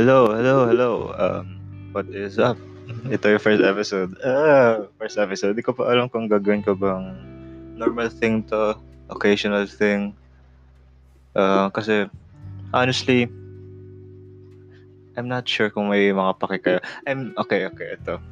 Hello, 0.00 0.32
hello, 0.32 0.64
hello. 0.64 1.12
Um, 1.12 1.60
what 1.92 2.08
is 2.08 2.40
up? 2.40 2.56
Ito 3.12 3.36
yung 3.36 3.44
first 3.44 3.60
episode. 3.60 4.16
Ah, 4.24 4.88
first 4.96 5.20
episode. 5.20 5.52
Di 5.52 5.60
ko 5.60 5.76
pa 5.76 5.92
alam 5.92 6.08
kung 6.08 6.24
gagawin 6.24 6.64
ko 6.64 6.72
bang 6.72 7.12
normal 7.76 8.08
thing 8.08 8.40
to, 8.48 8.80
occasional 9.12 9.68
thing. 9.68 10.16
Uh, 11.36 11.68
kasi, 11.68 12.08
honestly, 12.72 13.28
I'm 15.20 15.28
not 15.28 15.44
sure 15.44 15.68
kung 15.68 15.92
may 15.92 16.16
makapaki 16.16 16.64
kayo. 16.64 16.80
I'm, 17.04 17.36
okay, 17.36 17.68
okay, 17.68 18.00
ito. 18.00 18.24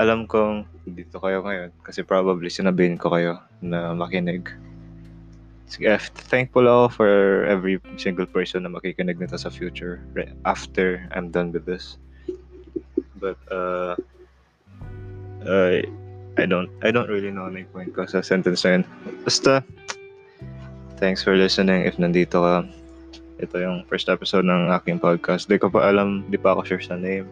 Alam 0.00 0.24
kong 0.24 0.64
dito 0.88 1.20
kayo 1.20 1.44
ngayon 1.44 1.68
kasi 1.84 2.00
probably 2.00 2.48
sinabihin 2.48 2.96
ko 2.96 3.12
kayo 3.12 3.44
na 3.60 3.92
makinig. 3.92 4.48
Thankful 5.68 6.64
ako 6.64 6.86
for 6.88 7.12
every 7.44 7.76
single 8.00 8.24
person 8.24 8.64
na 8.64 8.72
makikinig 8.72 9.20
nito 9.20 9.36
sa 9.36 9.52
future 9.52 10.00
after 10.48 11.04
I'm 11.12 11.28
done 11.28 11.52
with 11.52 11.68
this. 11.68 12.00
But 13.20 13.36
uh, 13.52 13.98
I 15.44 15.84
I 16.38 16.46
don't 16.46 16.70
I 16.80 16.88
don't 16.88 17.10
really 17.10 17.30
know 17.30 17.50
yung 17.50 17.68
point 17.68 17.92
ko 17.92 18.08
sa 18.08 18.24
sentence 18.24 18.64
na 18.64 18.80
yun. 18.80 18.84
Basta, 19.26 19.60
thanks 20.96 21.20
for 21.20 21.36
listening 21.36 21.84
if 21.84 22.00
nandito 22.00 22.40
ka. 22.40 22.56
Ito 23.38 23.54
yung 23.58 23.86
first 23.86 24.08
episode 24.08 24.48
ng 24.48 24.72
aking 24.72 24.98
podcast. 24.98 25.46
Di 25.46 25.60
ko 25.60 25.70
pa 25.70 25.90
alam, 25.90 26.26
di 26.26 26.40
pa 26.40 26.56
ako 26.56 26.62
sure 26.64 26.82
sa 26.82 26.98
name. 26.98 27.28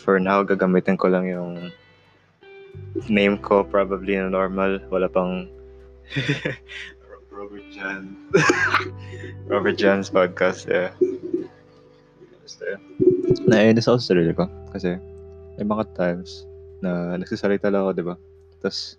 For 0.00 0.18
now, 0.18 0.42
gagamitin 0.42 0.98
ko 0.98 1.06
lang 1.12 1.30
yung 1.30 1.70
name 3.06 3.38
ko 3.38 3.62
probably 3.62 4.18
na 4.18 4.32
normal. 4.32 4.82
Wala 4.90 5.06
pang 5.06 5.46
Robert 7.42 7.66
John. 7.74 8.14
Robert 9.50 9.74
John's 9.74 10.14
podcast, 10.14 10.70
yeah. 10.70 10.94
Basta, 12.38 12.78
naiinis 13.50 13.90
ako 13.90 13.98
sa 13.98 14.14
sarili 14.14 14.30
ko. 14.30 14.46
Kasi, 14.70 14.94
may 15.58 15.66
mga 15.66 15.90
times 15.98 16.46
na 16.86 17.18
nagsasalita 17.18 17.66
lang 17.66 17.82
ako, 17.82 17.90
di 17.98 18.04
ba? 18.06 18.14
Tapos, 18.62 18.94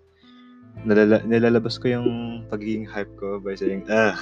nalala, 0.84 1.24
nilalabas 1.24 1.80
ko 1.80 1.88
yung 1.96 2.08
pagiging 2.52 2.84
hype 2.84 3.08
ko 3.16 3.40
by 3.40 3.56
saying, 3.56 3.88
ah, 3.88 4.12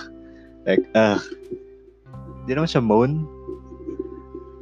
like, 0.70 0.86
ah. 0.94 1.18
Di 2.46 2.54
naman 2.54 2.70
siya 2.70 2.78
moan. 2.78 3.26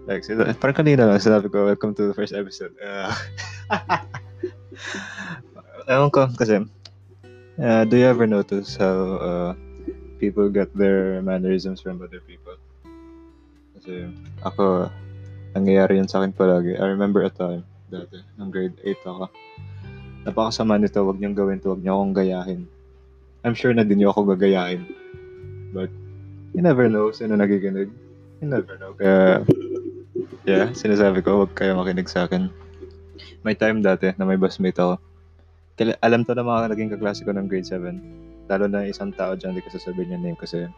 Like, 0.08 0.25
sila, 0.25 0.48
parang 0.56 0.81
kanina 0.81 1.05
lang, 1.05 1.20
sinabi 1.20 1.53
ko, 1.53 1.69
welcome 1.69 1.92
to 1.92 2.08
the 2.08 2.16
first 2.16 2.33
episode. 2.33 2.72
Ah. 2.81 3.12
Ewan 5.92 6.08
ko, 6.08 6.33
kasi, 6.33 6.64
uh, 7.58 7.82
do 7.84 7.96
you 7.96 8.06
ever 8.06 8.26
notice 8.26 8.76
how 8.76 8.96
uh, 9.18 9.52
people 10.20 10.52
get 10.52 10.70
their 10.76 11.22
mannerisms 11.22 11.80
from 11.80 11.98
other 12.04 12.20
people? 12.22 12.54
Kasi 13.80 14.12
ako, 14.44 14.92
nangyayari 15.56 15.98
yun 15.98 16.06
sa 16.06 16.20
akin 16.20 16.36
palagi. 16.36 16.76
I 16.76 16.86
remember 16.86 17.24
a 17.24 17.32
time, 17.32 17.64
dati, 17.88 18.20
ng 18.38 18.52
grade 18.52 18.76
8 18.84 19.02
ako. 19.08 19.24
Napakasama 20.28 20.76
nito, 20.76 21.00
wag 21.00 21.16
niyong 21.16 21.34
gawin 21.34 21.58
to, 21.64 21.72
wag 21.72 21.82
niyo 21.82 21.96
akong 21.96 22.14
gayahin. 22.14 22.62
I'm 23.40 23.56
sure 23.56 23.72
na 23.72 23.88
din 23.88 24.04
niyo 24.04 24.12
ako 24.12 24.36
gagayahin. 24.36 24.84
But, 25.72 25.88
you 26.52 26.60
never 26.60 26.92
know 26.92 27.08
sino 27.10 27.40
nagiginig. 27.40 27.88
You 28.44 28.48
never 28.52 28.76
know. 28.76 28.92
Kaya, 29.00 29.48
yeah, 30.44 30.69
sinasabi 30.76 31.25
ko, 31.25 31.48
wag 31.48 31.56
kayo 31.56 31.72
makinig 31.80 32.12
sa 32.12 32.28
akin. 32.28 32.52
May 33.41 33.56
time 33.56 33.80
dati 33.80 34.12
na 34.20 34.28
may 34.28 34.36
busmate 34.36 34.76
ako. 34.76 35.00
Alam 35.80 36.28
to 36.28 36.36
na 36.36 36.44
mga 36.44 36.76
naging 36.76 36.92
kaklase 36.92 37.24
ko 37.24 37.32
ng 37.32 37.48
grade 37.48 37.64
7. 37.64 37.96
Lalo 38.52 38.64
na 38.68 38.84
isang 38.84 39.14
tao 39.16 39.32
dyan, 39.32 39.56
hindi 39.56 39.64
ko 39.64 39.72
sasabihin 39.72 40.12
yung 40.12 40.24
name 40.26 40.38
kasi 40.38 40.68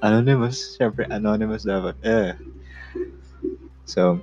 anonymous. 0.00 0.80
Siyempre, 0.80 1.04
anonymous 1.12 1.68
dapat. 1.68 1.92
Eh. 2.06 2.32
So, 3.84 4.18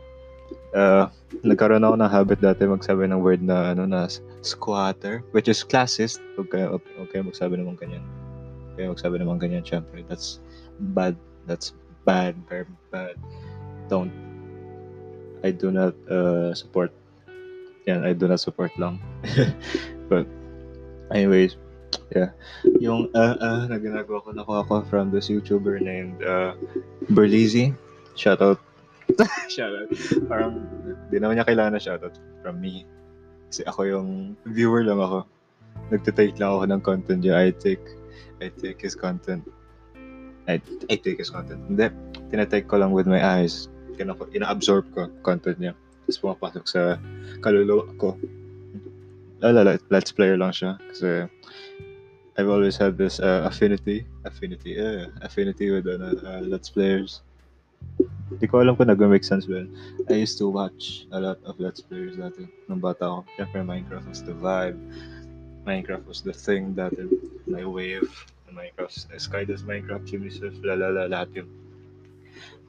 uh, 0.74 1.08
nagkaroon 1.46 1.86
ako 1.86 1.96
ng 2.02 2.12
habit 2.12 2.40
dati 2.42 2.66
magsabi 2.66 3.06
ng 3.08 3.22
word 3.22 3.46
na 3.46 3.78
ano 3.78 3.86
na 3.86 4.10
squatter, 4.42 5.22
which 5.32 5.48
is 5.48 5.62
classist. 5.62 6.20
Huwag 6.36 6.50
kayo, 6.50 6.82
kayo 7.14 7.24
magsabi 7.24 7.62
naman 7.62 7.78
ganyan. 7.78 8.04
Kayo 8.74 8.98
magsabi 8.98 9.22
naman 9.22 9.38
ganyan, 9.38 9.62
syempre. 9.62 10.02
That's 10.10 10.42
bad. 10.98 11.14
That's 11.46 11.78
bad. 12.10 12.34
Very 12.50 12.66
bad. 12.90 13.22
Don't. 13.88 14.12
I 15.44 15.52
do 15.52 15.70
not 15.70 15.94
uh, 16.10 16.56
support. 16.56 16.90
Yan, 17.86 18.08
I 18.08 18.16
do 18.16 18.32
not 18.32 18.40
support 18.40 18.72
lang. 18.80 18.98
But, 20.14 20.30
anyways, 21.10 21.58
yeah. 22.14 22.38
Yung 22.78 23.10
uh, 23.18 23.34
uh, 23.42 23.66
na 23.66 23.82
ginagawa 23.82 24.22
ko 24.22 24.30
nakuha 24.30 24.62
ko 24.70 24.86
from 24.86 25.10
this 25.10 25.34
YouTuber 25.34 25.82
named 25.82 26.22
uh, 26.22 26.54
Berlizzi. 27.10 27.74
Shout 28.14 28.46
out. 28.46 28.62
shout 29.50 29.74
out. 29.74 29.90
Parang, 30.30 30.70
di 31.10 31.18
naman 31.18 31.42
niya 31.42 31.50
kailangan 31.50 31.74
na 31.74 31.82
shout 31.82 32.06
out 32.06 32.14
from 32.46 32.62
me. 32.62 32.86
Kasi 33.50 33.66
ako 33.66 33.90
yung 33.90 34.10
viewer 34.46 34.86
lang 34.86 35.02
ako. 35.02 35.26
Nagtitake 35.90 36.38
lang 36.38 36.62
ako 36.62 36.66
ng 36.70 36.82
content 36.86 37.22
niya. 37.26 37.42
I 37.42 37.50
take, 37.50 37.82
I 38.38 38.54
take 38.54 38.78
his 38.78 38.94
content. 38.94 39.42
I, 40.46 40.62
I 40.94 40.96
take 41.02 41.18
his 41.18 41.34
content. 41.34 41.66
Hindi, 41.66 41.90
tinatake 42.30 42.70
ko 42.70 42.78
lang 42.78 42.94
with 42.94 43.10
my 43.10 43.22
eyes. 43.22 43.66
Kina, 43.98 44.14
ina-absorb 44.34 44.86
ko 44.94 45.10
content 45.26 45.58
niya. 45.58 45.74
Tapos 46.06 46.20
pumapasok 46.22 46.66
sa 46.70 46.82
kaluluwa 47.42 47.90
ko. 47.98 48.14
Lala, 49.44 49.76
let's 49.92 50.16
player 50.16 50.40
lang 50.40 50.56
siya. 50.56 50.80
Kasi 50.88 51.28
I've 52.40 52.48
always 52.48 52.80
had 52.80 52.98
this 52.98 53.20
uh, 53.20 53.44
affinity, 53.44 54.08
affinity, 54.24 54.80
uh, 54.80 55.12
affinity 55.22 55.70
with 55.70 55.86
uh, 55.86 56.00
uh, 56.00 56.42
let's 56.48 56.72
players. 56.72 57.22
Hindi 58.32 58.48
ko 58.48 58.64
alam 58.64 58.80
kung 58.80 58.88
nag-make 58.88 59.28
sense 59.28 59.44
ba 59.44 59.68
I 60.08 60.16
used 60.16 60.40
to 60.40 60.48
watch 60.48 61.06
a 61.12 61.20
lot 61.20 61.38
of 61.44 61.60
let's 61.60 61.84
players 61.84 62.16
dati 62.16 62.48
nung 62.72 62.80
bata 62.80 63.04
ako. 63.06 63.20
Siyempre, 63.36 63.62
Minecraft 63.68 64.08
was 64.08 64.24
the 64.24 64.34
vibe. 64.34 64.80
Minecraft 65.68 66.08
was 66.08 66.24
the 66.24 66.34
thing 66.34 66.72
dati. 66.74 67.06
My 67.46 67.68
wave. 67.68 68.08
Minecraft, 68.54 69.12
uh, 69.12 69.20
Sky 69.20 69.44
does 69.44 69.66
Minecraft, 69.66 70.06
Ubisoft, 70.14 70.62
lalala, 70.62 71.10
lahat 71.10 71.44
yun. 71.44 71.50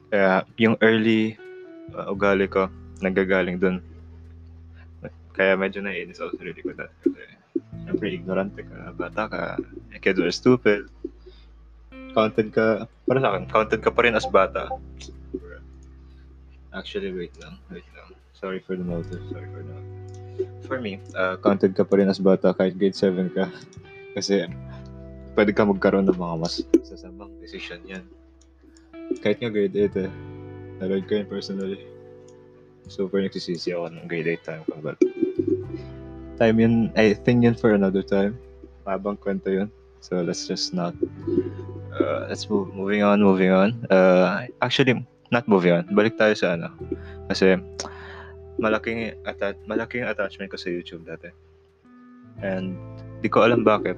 Kaya, 0.09 0.41
yung 0.57 0.75
early 0.81 1.37
uh, 1.93 2.09
ugali 2.09 2.49
ko, 2.49 2.67
nagagaling 3.05 3.61
dun. 3.61 3.85
Kaya 5.35 5.59
medyo 5.59 5.83
naiinis 5.83 6.23
ako 6.23 6.35
sa 6.35 6.39
sarili 6.39 6.59
ko 6.63 6.71
dati. 6.71 6.95
Kasi, 7.03 7.21
siyempre, 7.83 8.07
ignorante 8.15 8.63
ka, 8.63 8.95
bata 8.95 9.21
ka, 9.27 9.41
kids 9.99 10.23
are 10.23 10.31
stupid. 10.31 10.87
Counted 12.15 12.55
ka, 12.55 12.87
para 13.03 13.19
sa 13.19 13.35
akin, 13.35 13.43
counted 13.51 13.83
ka 13.83 13.91
pa 13.91 14.07
rin 14.07 14.15
as 14.15 14.23
bata. 14.25 14.71
Actually, 16.71 17.11
wait 17.11 17.35
lang, 17.43 17.59
wait 17.67 17.87
lang. 17.91 18.15
Sorry 18.35 18.63
for 18.63 18.79
the 18.79 18.83
motive, 18.83 19.23
sorry 19.31 19.47
for 19.51 19.63
the 19.63 19.75
For 20.67 20.81
me, 20.81 20.99
uh, 21.15 21.37
counted 21.39 21.77
ka 21.77 21.87
pa 21.87 21.99
rin 21.99 22.11
as 22.11 22.19
bata 22.19 22.51
kahit 22.51 22.75
grade 22.75 22.95
7 22.95 23.31
ka. 23.31 23.47
Kasi, 24.15 24.47
pwede 25.35 25.51
ka 25.51 25.67
magkaroon 25.67 26.07
ng 26.07 26.15
mga 26.15 26.35
mas 26.39 26.63
sasamang 26.83 27.31
decision 27.43 27.79
yan. 27.83 28.03
Kahit 29.19 29.39
nga 29.43 29.51
grade 29.51 29.75
8 29.75 30.07
eh. 30.07 30.11
Naload 30.79 31.05
ko 31.07 31.19
yun 31.19 31.27
personally. 31.27 31.79
Super 32.87 33.23
nagsisisi 33.23 33.71
ako 33.71 33.91
ng 33.91 34.07
grade 34.07 34.39
8 34.39 34.47
time 34.47 34.63
ko. 34.67 34.79
But, 34.83 34.99
time 36.37 36.59
yun, 36.59 36.91
I 36.95 37.15
think 37.15 37.43
yun 37.43 37.55
for 37.55 37.73
another 37.73 38.03
time. 38.03 38.37
Mabang 38.85 39.17
kwento 39.17 39.49
yun. 39.49 39.71
So, 39.99 40.21
let's 40.21 40.45
just 40.45 40.75
not. 40.75 40.93
Uh, 41.95 42.29
let's 42.29 42.45
move, 42.45 42.75
moving 42.75 43.01
on, 43.01 43.23
moving 43.23 43.49
on. 43.49 43.87
Uh, 43.89 44.45
actually, 44.61 45.01
not 45.31 45.47
moving 45.49 45.73
on. 45.73 45.83
Balik 45.89 46.19
tayo 46.19 46.37
sa 46.37 46.53
ano. 46.53 46.69
Kasi, 47.31 47.57
malaking, 48.61 49.17
atta- 49.25 49.57
malaking 49.65 50.05
attachment 50.05 50.53
ko 50.53 50.57
sa 50.61 50.69
YouTube 50.69 51.09
dati. 51.09 51.33
And, 52.43 52.77
di 53.23 53.29
ko 53.31 53.47
alam 53.47 53.65
bakit. 53.65 53.97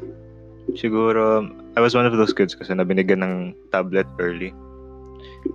Siguro, 0.80 1.44
I 1.75 1.80
was 1.83 1.95
one 1.95 2.07
of 2.07 2.16
those 2.16 2.31
kids 2.31 2.56
kasi 2.56 2.72
nabinigyan 2.72 3.24
ng 3.24 3.36
tablet 3.75 4.07
early. 4.19 4.56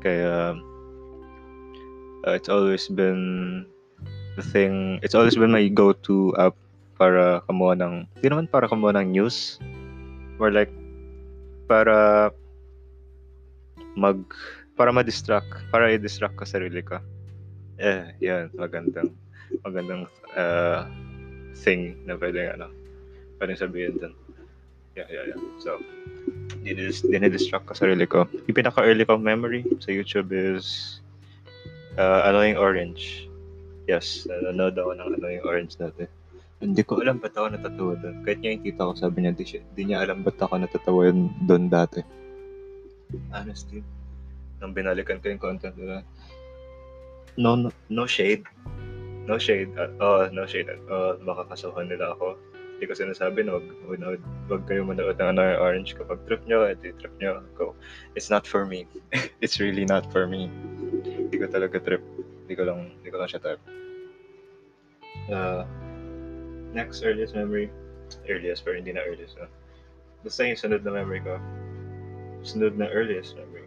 Kaya, 0.04 0.56
uh, 2.28 2.34
it's 2.36 2.48
always 2.52 2.88
been 2.88 3.64
the 4.36 4.44
thing, 4.44 5.00
it's 5.02 5.14
always 5.14 5.36
been 5.36 5.52
my 5.52 5.68
go-to 5.68 6.32
app 6.36 6.56
para 7.02 7.42
kumuha 7.50 7.74
ng, 7.74 8.06
hindi 8.14 8.28
naman 8.30 8.46
para 8.46 8.70
kumuha 8.70 8.94
ng 8.94 9.10
news. 9.10 9.58
More 10.38 10.54
like, 10.54 10.70
para 11.66 12.30
mag, 13.98 14.22
para 14.78 14.94
ma-distract, 14.94 15.66
para 15.74 15.90
i-distract 15.90 16.38
ko 16.38 16.46
sarili 16.46 16.78
ko. 16.78 17.02
Eh, 17.82 18.06
yan, 18.22 18.54
magandang, 18.54 19.10
magandang 19.66 20.06
uh, 20.38 20.86
thing 21.58 21.98
na 22.06 22.14
pwedeng, 22.14 22.54
ano, 22.54 22.70
pwedeng 23.42 23.58
sabihin 23.58 23.98
dun. 23.98 24.14
Yeah, 24.94 25.10
yeah, 25.10 25.34
yeah. 25.34 25.40
So, 25.58 25.82
dinidis- 26.62 27.02
dinidistract 27.02 27.66
ko 27.66 27.74
sarili 27.74 28.06
ko. 28.06 28.30
Yung 28.46 28.54
pinaka-early 28.62 29.02
kong 29.02 29.26
memory 29.26 29.66
sa 29.82 29.90
YouTube 29.90 30.30
is 30.30 31.02
uh, 31.98 32.30
Annoying 32.30 32.54
Orange. 32.54 33.26
Yes, 33.90 34.22
nanonood 34.30 34.78
ako 34.78 34.94
ng 34.94 35.08
Annoying 35.18 35.42
Orange 35.42 35.74
dati. 35.82 36.21
Hindi 36.62 36.86
ko 36.86 37.02
alam 37.02 37.18
ba't 37.18 37.34
ako 37.34 37.46
natatawa 37.58 37.92
doon. 37.98 38.22
Kahit 38.22 38.38
nga 38.38 38.54
yung 38.54 38.62
tita 38.62 38.86
ko 38.86 38.92
sabi 38.94 39.18
niya, 39.26 39.34
di, 39.34 39.42
siya, 39.42 39.60
di 39.74 39.82
niya 39.82 40.06
alam 40.06 40.22
ba't 40.22 40.38
ako 40.38 40.62
natatawa 40.62 41.10
doon 41.42 41.66
dati. 41.66 42.00
Honestly, 43.34 43.82
nang 44.62 44.70
binalikan 44.70 45.18
ko 45.18 45.34
yung 45.34 45.42
content 45.42 45.74
nila. 45.74 46.06
No, 47.34 47.58
no, 47.58 47.74
no 47.90 48.06
shade. 48.06 48.46
No 49.26 49.42
shade. 49.42 49.74
At, 49.74 49.90
oh, 49.98 50.30
no 50.30 50.46
shade. 50.46 50.70
At, 50.70 50.78
oh, 50.86 51.18
baka 51.26 51.50
kasuhan 51.50 51.90
nila 51.90 52.14
ako. 52.14 52.38
Hindi 52.78 52.86
ko 52.86 52.94
sinasabi 52.94 53.46
na 53.46 53.58
wag, 53.58 53.66
wag 54.46 54.62
kayo 54.70 54.86
manood 54.86 55.18
ng 55.18 55.38
ano, 55.38 55.42
orange 55.58 55.98
kapag 55.98 56.22
trip 56.30 56.42
nyo, 56.46 56.66
edi 56.66 56.94
trip 56.98 57.14
nyo. 57.18 57.42
Go. 57.58 57.74
It's 58.14 58.30
not 58.30 58.46
for 58.46 58.62
me. 58.62 58.86
It's 59.42 59.58
really 59.58 59.86
not 59.86 60.06
for 60.14 60.30
me. 60.30 60.46
Hindi 61.02 61.36
ko 61.42 61.46
talaga 61.50 61.82
trip. 61.82 62.02
Hindi 62.46 62.54
ko 62.54 62.62
lang, 62.70 62.94
hindi 63.02 63.08
ko 63.10 63.16
lang 63.18 63.30
siya 63.30 63.42
type. 63.42 63.62
Uh, 65.30 65.62
next 66.72 67.04
earliest 67.04 67.36
memory. 67.36 67.70
Earliest, 68.28 68.64
pero 68.64 68.76
hindi 68.76 68.92
na 68.92 69.04
earliest. 69.04 69.36
No? 69.40 69.48
Basta 70.24 70.44
yung 70.44 70.58
sunod 70.58 70.82
na 70.84 70.92
memory 70.92 71.20
ko. 71.24 71.40
Sunod 72.42 72.76
na 72.76 72.90
earliest 72.90 73.38
memory 73.38 73.66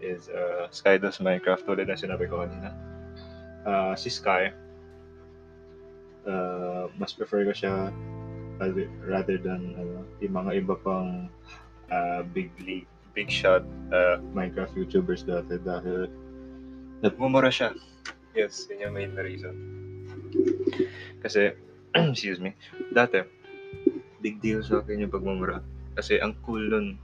is 0.00 0.28
uh, 0.28 0.68
Skydos 0.68 1.24
Minecraft 1.24 1.64
tulad 1.64 1.88
na 1.88 1.96
sinabi 1.96 2.28
ko 2.28 2.44
kanina. 2.44 2.70
Uh, 3.66 3.96
si 3.96 4.12
Sky, 4.12 4.52
uh, 6.28 6.86
mas 7.00 7.16
prefer 7.16 7.42
ko 7.48 7.52
siya 7.56 7.90
rather, 8.60 8.86
rather 9.02 9.36
than 9.40 9.74
uh, 9.74 10.02
yung 10.22 10.34
mga 10.36 10.50
iba 10.62 10.74
pang 10.80 11.32
uh, 11.90 12.22
big 12.30 12.52
league, 12.62 12.88
big 13.16 13.32
shot 13.32 13.64
uh, 13.90 14.20
Minecraft 14.36 14.76
YouTubers 14.76 15.24
dati 15.24 15.58
dahil 15.60 16.06
nagmumura 17.00 17.50
siya. 17.50 17.72
Yes, 18.36 18.68
yun 18.68 18.92
yung 18.92 18.94
main 18.94 19.12
reason. 19.16 19.56
Kasi, 21.24 21.56
excuse 22.12 22.40
me, 22.40 22.52
dati, 22.92 23.24
big 24.20 24.40
deal 24.40 24.60
sa 24.60 24.82
akin 24.84 25.06
yung 25.06 25.12
pagmumura. 25.12 25.64
Kasi 25.96 26.20
ang 26.20 26.36
cool 26.44 26.60
nun, 26.68 27.00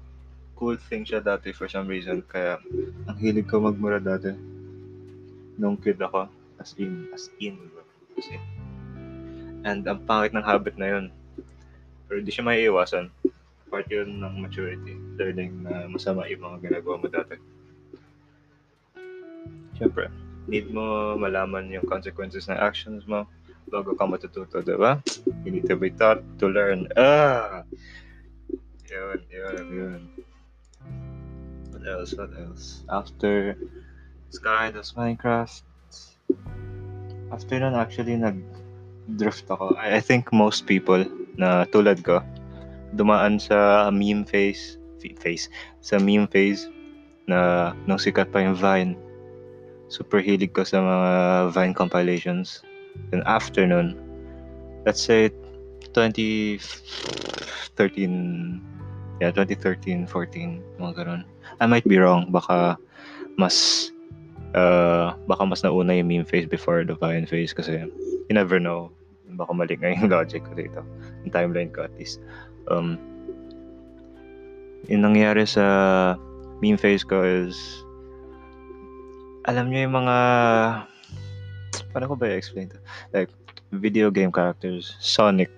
cool 0.58 0.76
thing 0.76 1.06
siya 1.06 1.24
dati 1.24 1.50
for 1.50 1.66
some 1.66 1.88
reason. 1.88 2.20
Kaya, 2.28 2.60
ang 3.08 3.16
hilig 3.16 3.48
ko 3.48 3.62
magmura 3.62 4.02
dati. 4.02 4.36
Nung 5.56 5.80
kid 5.80 6.00
ako, 6.00 6.28
as 6.60 6.76
in, 6.76 7.08
as 7.16 7.32
in, 7.40 7.56
bro. 7.72 7.84
As 8.18 8.28
in. 8.28 8.42
And 9.62 9.86
ang 9.86 10.04
pangit 10.04 10.34
ng 10.34 10.44
habit 10.44 10.76
na 10.76 10.88
yun. 10.90 11.06
Pero 12.06 12.20
hindi 12.20 12.32
siya 12.34 12.44
maiiwasan. 12.44 13.08
Part 13.72 13.88
yun 13.88 14.20
ng 14.20 14.34
maturity. 14.42 14.98
Learning 15.16 15.64
na 15.64 15.88
masama 15.88 16.28
yung 16.28 16.44
mga 16.44 16.68
ginagawa 16.68 17.00
mo 17.00 17.06
dati. 17.08 17.36
Siyempre, 19.78 20.12
need 20.50 20.68
mo 20.68 21.16
malaman 21.16 21.70
yung 21.70 21.86
consequences 21.86 22.50
ng 22.50 22.58
actions 22.58 23.06
mo 23.06 23.24
bago 23.70 23.94
ka 23.94 24.05
matututo, 24.09 24.64
di 24.64 24.75
ba? 24.75 24.99
You 25.44 25.50
need 25.55 25.69
to 25.69 25.76
be 25.79 25.91
taught 25.93 26.23
to 26.43 26.47
learn. 26.50 26.91
Ah! 26.97 27.62
Yun, 28.93 29.20
yun, 29.32 29.67
yun. 29.73 30.03
What 31.73 31.85
else, 31.88 32.12
what 32.14 32.31
else? 32.37 32.85
After 32.93 33.56
Sky, 34.29 34.70
das 34.70 34.93
Minecraft. 34.93 35.64
After 37.32 37.56
nun, 37.56 37.73
actually, 37.73 38.20
nag-drift 38.20 39.49
ako. 39.49 39.76
I, 39.81 39.97
I 39.97 40.00
think 40.05 40.29
most 40.32 40.69
people 40.69 41.05
na 41.41 41.64
tulad 41.73 42.05
ko, 42.05 42.20
dumaan 42.93 43.41
sa 43.41 43.88
meme 43.88 44.29
phase, 44.29 44.76
face, 45.00 45.49
sa 45.81 45.97
meme 45.97 46.29
phase 46.29 46.69
na 47.25 47.73
nung 47.88 47.99
sikat 47.99 48.29
pa 48.29 48.44
yung 48.44 48.56
Vine. 48.56 48.94
Super 49.88 50.20
hilig 50.20 50.53
ko 50.53 50.64
sa 50.64 50.81
mga 50.85 51.11
Vine 51.56 51.75
compilations. 51.76 52.61
Then 53.10 53.22
after 53.26 53.66
nun, 53.66 53.96
let's 54.86 55.02
say 55.02 55.30
2013, 55.92 56.60
yeah, 59.20 59.30
2013, 59.30 60.06
14, 60.06 60.62
mga 60.80 60.92
ganun. 60.96 61.24
I 61.60 61.66
might 61.66 61.84
be 61.84 61.98
wrong. 61.98 62.32
Baka 62.32 62.76
mas 63.36 63.90
uh, 64.56 65.12
baka 65.28 65.42
mas 65.44 65.62
nauna 65.62 65.96
yung 65.96 66.08
meme 66.08 66.24
phase 66.24 66.48
before 66.48 66.84
the 66.84 66.96
Vine 66.96 67.26
phase 67.26 67.52
kasi 67.52 67.84
you 68.28 68.34
never 68.34 68.58
know. 68.60 68.90
Baka 69.32 69.52
mali 69.52 69.76
nga 69.76 69.92
yung 69.92 70.08
logic 70.12 70.44
ko 70.44 70.52
dito. 70.56 70.80
Yung 71.24 71.32
timeline 71.32 71.72
ko 71.72 71.84
at 71.84 71.94
least. 71.96 72.20
Um, 72.68 72.96
yung 74.90 75.04
nangyari 75.06 75.46
sa 75.46 75.64
meme 76.64 76.80
phase 76.80 77.04
ko 77.06 77.22
is 77.22 77.84
alam 79.46 79.70
niyo 79.70 79.90
yung 79.90 79.96
mga 80.06 80.16
paano 81.92 82.08
ko 82.12 82.14
ba 82.16 82.28
i-explain 82.28 82.69
to? 82.72 82.78
Like, 83.12 83.32
video 83.72 84.12
game 84.12 84.32
characters, 84.32 84.96
Sonic, 85.00 85.52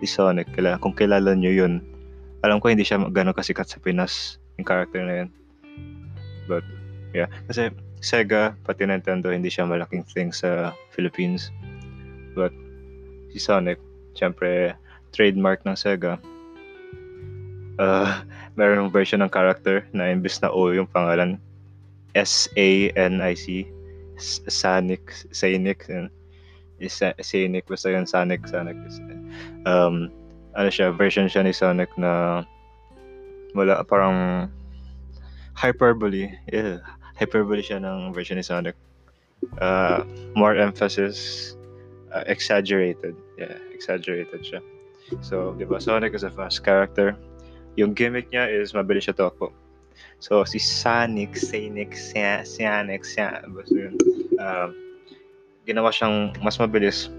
si 0.00 0.06
Sonic, 0.06 0.52
kila, 0.52 0.76
kung 0.80 0.92
kilala 0.92 1.32
niyo 1.32 1.64
yun, 1.64 1.80
alam 2.44 2.60
ko 2.60 2.70
hindi 2.70 2.84
siya 2.84 3.02
gano'ng 3.08 3.36
kasikat 3.36 3.66
sa 3.66 3.80
Pinas, 3.80 4.36
yung 4.60 4.68
character 4.68 5.00
na 5.02 5.24
yun. 5.24 5.28
But, 6.46 6.64
yeah. 7.16 7.28
Kasi, 7.48 7.72
Sega, 7.98 8.54
pati 8.62 8.86
Nintendo, 8.86 9.34
hindi 9.34 9.50
siya 9.50 9.66
malaking 9.66 10.06
thing 10.06 10.30
sa 10.30 10.72
Philippines. 10.94 11.50
But, 12.36 12.54
si 13.34 13.42
Sonic, 13.42 13.80
syempre, 14.14 14.76
trademark 15.10 15.64
ng 15.66 15.74
Sega. 15.74 16.20
Uh, 17.78 18.22
meron 18.58 18.90
version 18.90 19.22
ng 19.22 19.30
character 19.30 19.86
na 19.94 20.10
imbis 20.10 20.42
na 20.42 20.50
O 20.50 20.70
yung 20.74 20.90
pangalan, 20.90 21.38
S-A-N-I-C, 22.18 23.66
Sonic, 24.18 25.14
Sonic, 25.32 25.86
Sonic, 25.88 27.64
basta 27.66 27.90
yun, 27.90 28.06
Sonic, 28.06 28.46
Sonic. 28.46 28.76
Um, 29.66 30.10
ano 30.54 30.68
siya, 30.68 30.94
version 30.94 31.26
siya 31.30 31.46
ni 31.46 31.54
Sonic 31.54 31.90
na 31.98 32.42
wala, 33.54 33.82
parang 33.86 34.50
hyperbole, 35.54 36.30
yeah, 36.52 36.78
hyperbole 37.18 37.62
siya 37.62 37.82
ng 37.82 38.14
version 38.14 38.38
ni 38.38 38.44
Sonic. 38.46 38.74
Uh, 39.62 40.02
more 40.34 40.54
emphasis, 40.58 41.54
uh, 42.14 42.26
exaggerated. 42.26 43.14
Yeah, 43.38 43.54
exaggerated 43.74 44.42
siya. 44.42 44.62
So, 45.22 45.54
di 45.54 45.64
ba, 45.64 45.80
Sonic 45.80 46.14
is 46.14 46.26
a 46.26 46.30
fast 46.30 46.66
character. 46.66 47.16
Yung 47.78 47.94
gimmick 47.94 48.30
niya 48.34 48.50
is 48.50 48.74
mabilis 48.74 49.06
siya 49.06 49.14
takbo. 49.14 49.54
So, 50.18 50.42
si 50.44 50.58
Sonic, 50.58 51.36
Sonic, 51.36 51.94
Sonic, 51.94 53.04
Sonic, 53.04 53.46
basta. 53.54 53.82
Uh, 54.38 54.68
ginawa 55.68 55.92
siyang 55.92 56.32
mas 56.40 56.56
mabilis. 56.56 57.12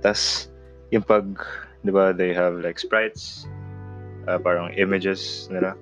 Tapos, 0.00 0.48
yung 0.94 1.02
pag, 1.02 1.26
di 1.82 1.90
ba, 1.90 2.14
they 2.14 2.30
have 2.30 2.62
like 2.62 2.78
sprites, 2.78 3.44
uh, 4.30 4.38
parang 4.38 4.70
images 4.78 5.50
nila. 5.50 5.74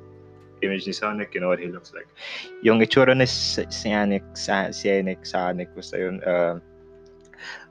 Image 0.64 0.88
ni 0.88 0.94
Sonic, 0.96 1.36
you 1.36 1.44
know 1.44 1.52
what 1.52 1.60
he 1.60 1.68
looks 1.68 1.92
like. 1.92 2.08
Yung 2.64 2.80
itsura 2.80 3.12
ni 3.12 3.28
Sonic, 3.28 4.24
Sonic, 4.32 5.20
Sonic, 5.28 5.68
basta 5.76 6.00
yun, 6.00 6.24
uh, 6.24 6.56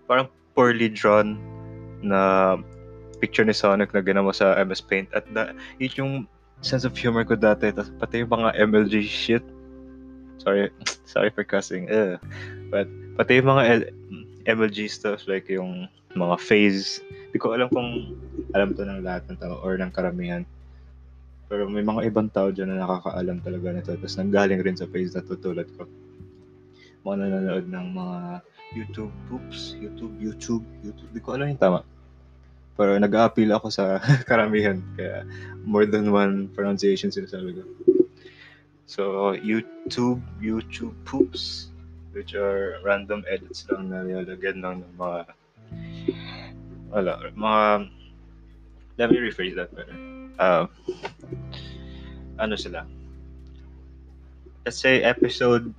parang 0.06 0.30
poorly 0.54 0.94
drawn 0.94 1.42
na 2.06 2.56
picture 3.18 3.48
ni 3.48 3.56
Sonic 3.56 3.96
na 3.96 4.04
ginawa 4.04 4.36
sa 4.36 4.54
MS 4.62 4.84
Paint 4.84 5.10
at 5.16 5.26
yun 5.80 5.94
yung 5.98 6.14
sense 6.63 6.88
of 6.88 6.96
humor 6.96 7.27
ko 7.27 7.36
dati 7.36 7.70
tas 7.75 7.91
pati 8.00 8.24
yung 8.24 8.32
mga 8.32 8.55
MLG 8.55 9.03
shit. 9.05 9.43
Sorry 10.39 10.72
sorry 11.12 11.29
for 11.29 11.43
cussing. 11.43 11.91
Uh, 11.91 12.17
but 12.72 12.88
pati 13.20 13.43
yung 13.43 13.51
mga 13.51 13.63
L- 13.70 13.89
MLG 14.48 14.88
stuff 14.89 15.27
like 15.27 15.51
yung 15.51 15.86
mga 16.15 16.36
phase. 16.39 17.03
Hindi 17.29 17.38
ko 17.38 17.53
alam 17.53 17.67
kung 17.70 18.15
alam 18.55 18.74
to 18.74 18.88
ng 18.88 19.03
lahat 19.03 19.27
ng 19.27 19.38
tao 19.39 19.60
or 19.62 19.75
ng 19.75 19.91
karamihan. 19.91 20.48
Pero 21.51 21.70
may 21.70 21.86
mga 21.86 22.10
ibang 22.10 22.32
tao 22.32 22.50
dyan 22.50 22.74
na 22.74 22.88
nakakaalam 22.88 23.43
talaga 23.43 23.67
nito 23.75 23.91
tapos 23.93 24.17
nanggaling 24.17 24.63
rin 24.63 24.79
sa 24.79 24.89
phase 24.89 25.13
na 25.13 25.22
tutulad 25.22 25.67
ko. 25.75 25.86
Mga 27.03 27.15
nanonood 27.27 27.65
ng 27.67 27.88
mga 27.93 28.17
YouTube 28.74 29.13
poops 29.29 29.77
YouTube 29.77 30.15
YouTube 30.17 30.65
YouTube. 30.82 31.10
Hindi 31.13 31.22
ko 31.22 31.29
alam 31.38 31.51
yung 31.51 31.62
tama 31.62 31.93
pero 32.74 32.98
nag-appeal 32.98 33.53
ako 33.53 33.70
sa 33.70 34.01
karamihan. 34.30 34.82
Kaya 34.98 35.25
more 35.63 35.86
than 35.86 36.10
one 36.10 36.50
pronunciation 36.58 37.13
sinasabi 37.13 37.62
ko. 37.62 37.63
So, 38.89 39.34
YouTube, 39.38 40.22
YouTube 40.38 40.94
poops, 41.06 41.74
which 42.13 42.36
are 42.36 42.77
random 42.86 43.25
edits 43.25 43.65
lang 43.70 43.89
na 43.89 44.06
nilalagyan 44.06 44.62
lang 44.62 44.86
ng 44.86 44.94
mga, 44.98 45.20
wala, 46.94 47.12
mga, 47.34 47.89
let 49.01 49.10
me 49.10 49.18
rephrase 49.18 49.58
that 49.58 49.74
better. 49.74 49.98
Uh, 50.38 50.65
ano 52.38 52.53
sila? 52.58 52.86
Let's 54.65 54.77
say 54.77 55.01
episode 55.01 55.74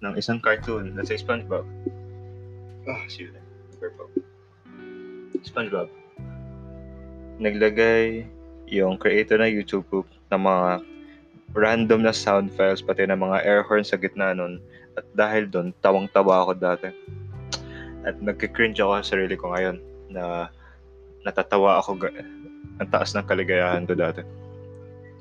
ng 0.00 0.14
isang 0.16 0.40
cartoon. 0.40 0.96
Let's 0.96 1.08
say 1.08 1.20
SpongeBob. 1.20 1.64
Ah, 2.84 3.00
oh, 3.00 3.04
you 3.16 3.32
then. 3.32 3.44
SpongeBob 5.44 5.92
naglagay 7.38 8.26
yung 8.70 8.96
creator 8.96 9.38
ng 9.38 9.52
YouTube 9.52 9.84
poop 9.90 10.06
ng 10.32 10.40
mga 10.40 10.68
random 11.54 12.02
na 12.02 12.14
sound 12.14 12.50
files 12.54 12.82
pati 12.82 13.06
ng 13.06 13.18
mga 13.18 13.46
air 13.46 13.62
horn 13.62 13.86
sa 13.86 13.94
gitna 13.94 14.34
nun. 14.34 14.58
At 14.94 15.06
dahil 15.14 15.50
doon, 15.50 15.74
tawang-tawa 15.82 16.46
ako 16.46 16.52
dati. 16.58 16.88
At 18.04 18.18
nagkikringe 18.18 18.78
ako 18.78 19.00
sa 19.00 19.10
sarili 19.16 19.34
ko 19.38 19.54
ngayon 19.54 19.78
na 20.10 20.50
natatawa 21.24 21.80
ako 21.80 21.98
ang 22.78 22.88
taas 22.90 23.14
ng 23.14 23.26
kaligayahan 23.26 23.86
ko 23.86 23.94
dati. 23.94 24.22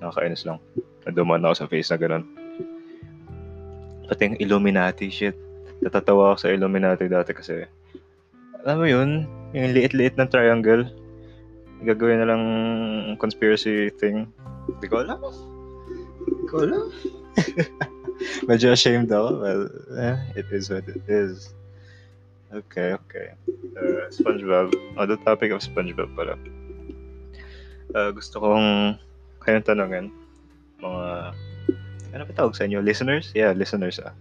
Nakakainis 0.01 0.45
lang. 0.45 0.59
Naduman 1.05 1.45
ako 1.45 1.53
sa 1.53 1.69
face 1.69 1.89
na 1.93 1.97
ganun. 2.01 2.25
Pati 4.09 4.21
yung 4.33 4.39
Illuminati 4.41 5.07
shit. 5.07 5.37
Natatawa 5.79 6.33
ako 6.33 6.37
sa 6.43 6.51
Illuminati 6.51 7.07
dati 7.07 7.31
kasi 7.31 7.63
alam 8.63 8.79
mo 8.79 8.87
yun, 8.87 9.27
yung 9.51 9.75
liit-liit 9.75 10.15
ng 10.15 10.31
triangle. 10.31 10.87
Gagawin 11.83 12.23
na 12.23 12.29
lang 12.31 12.43
conspiracy 13.19 13.91
thing. 13.99 14.31
Hindi 14.67 14.87
ko 14.87 15.03
alam. 15.03 15.19
Hindi 16.23 16.43
ko 16.47 16.55
alam. 16.63 16.85
Medyo 18.49 18.71
ashamed 18.71 19.11
ako. 19.11 19.29
Well, 19.43 19.63
eh, 19.99 20.17
it 20.39 20.47
is 20.51 20.71
what 20.71 20.87
it 20.87 21.03
is. 21.07 21.51
Okay, 22.53 22.93
okay. 22.93 23.33
Uh, 23.73 24.07
SpongeBob. 24.13 24.71
On 24.95 25.09
the 25.09 25.17
topic 25.25 25.51
of 25.51 25.65
SpongeBob 25.65 26.13
pala. 26.13 26.37
Uh, 27.93 28.13
gusto 28.13 28.37
kong 28.37 28.97
kayong 29.41 29.65
tanongin. 29.65 30.13
Mga, 30.79 31.33
ano 32.13 32.23
pa 32.29 32.33
tawag 32.37 32.53
sa 32.53 32.69
inyo? 32.69 32.79
Listeners? 32.79 33.33
Yeah, 33.33 33.57
listeners 33.57 33.97
ah. 33.99 34.13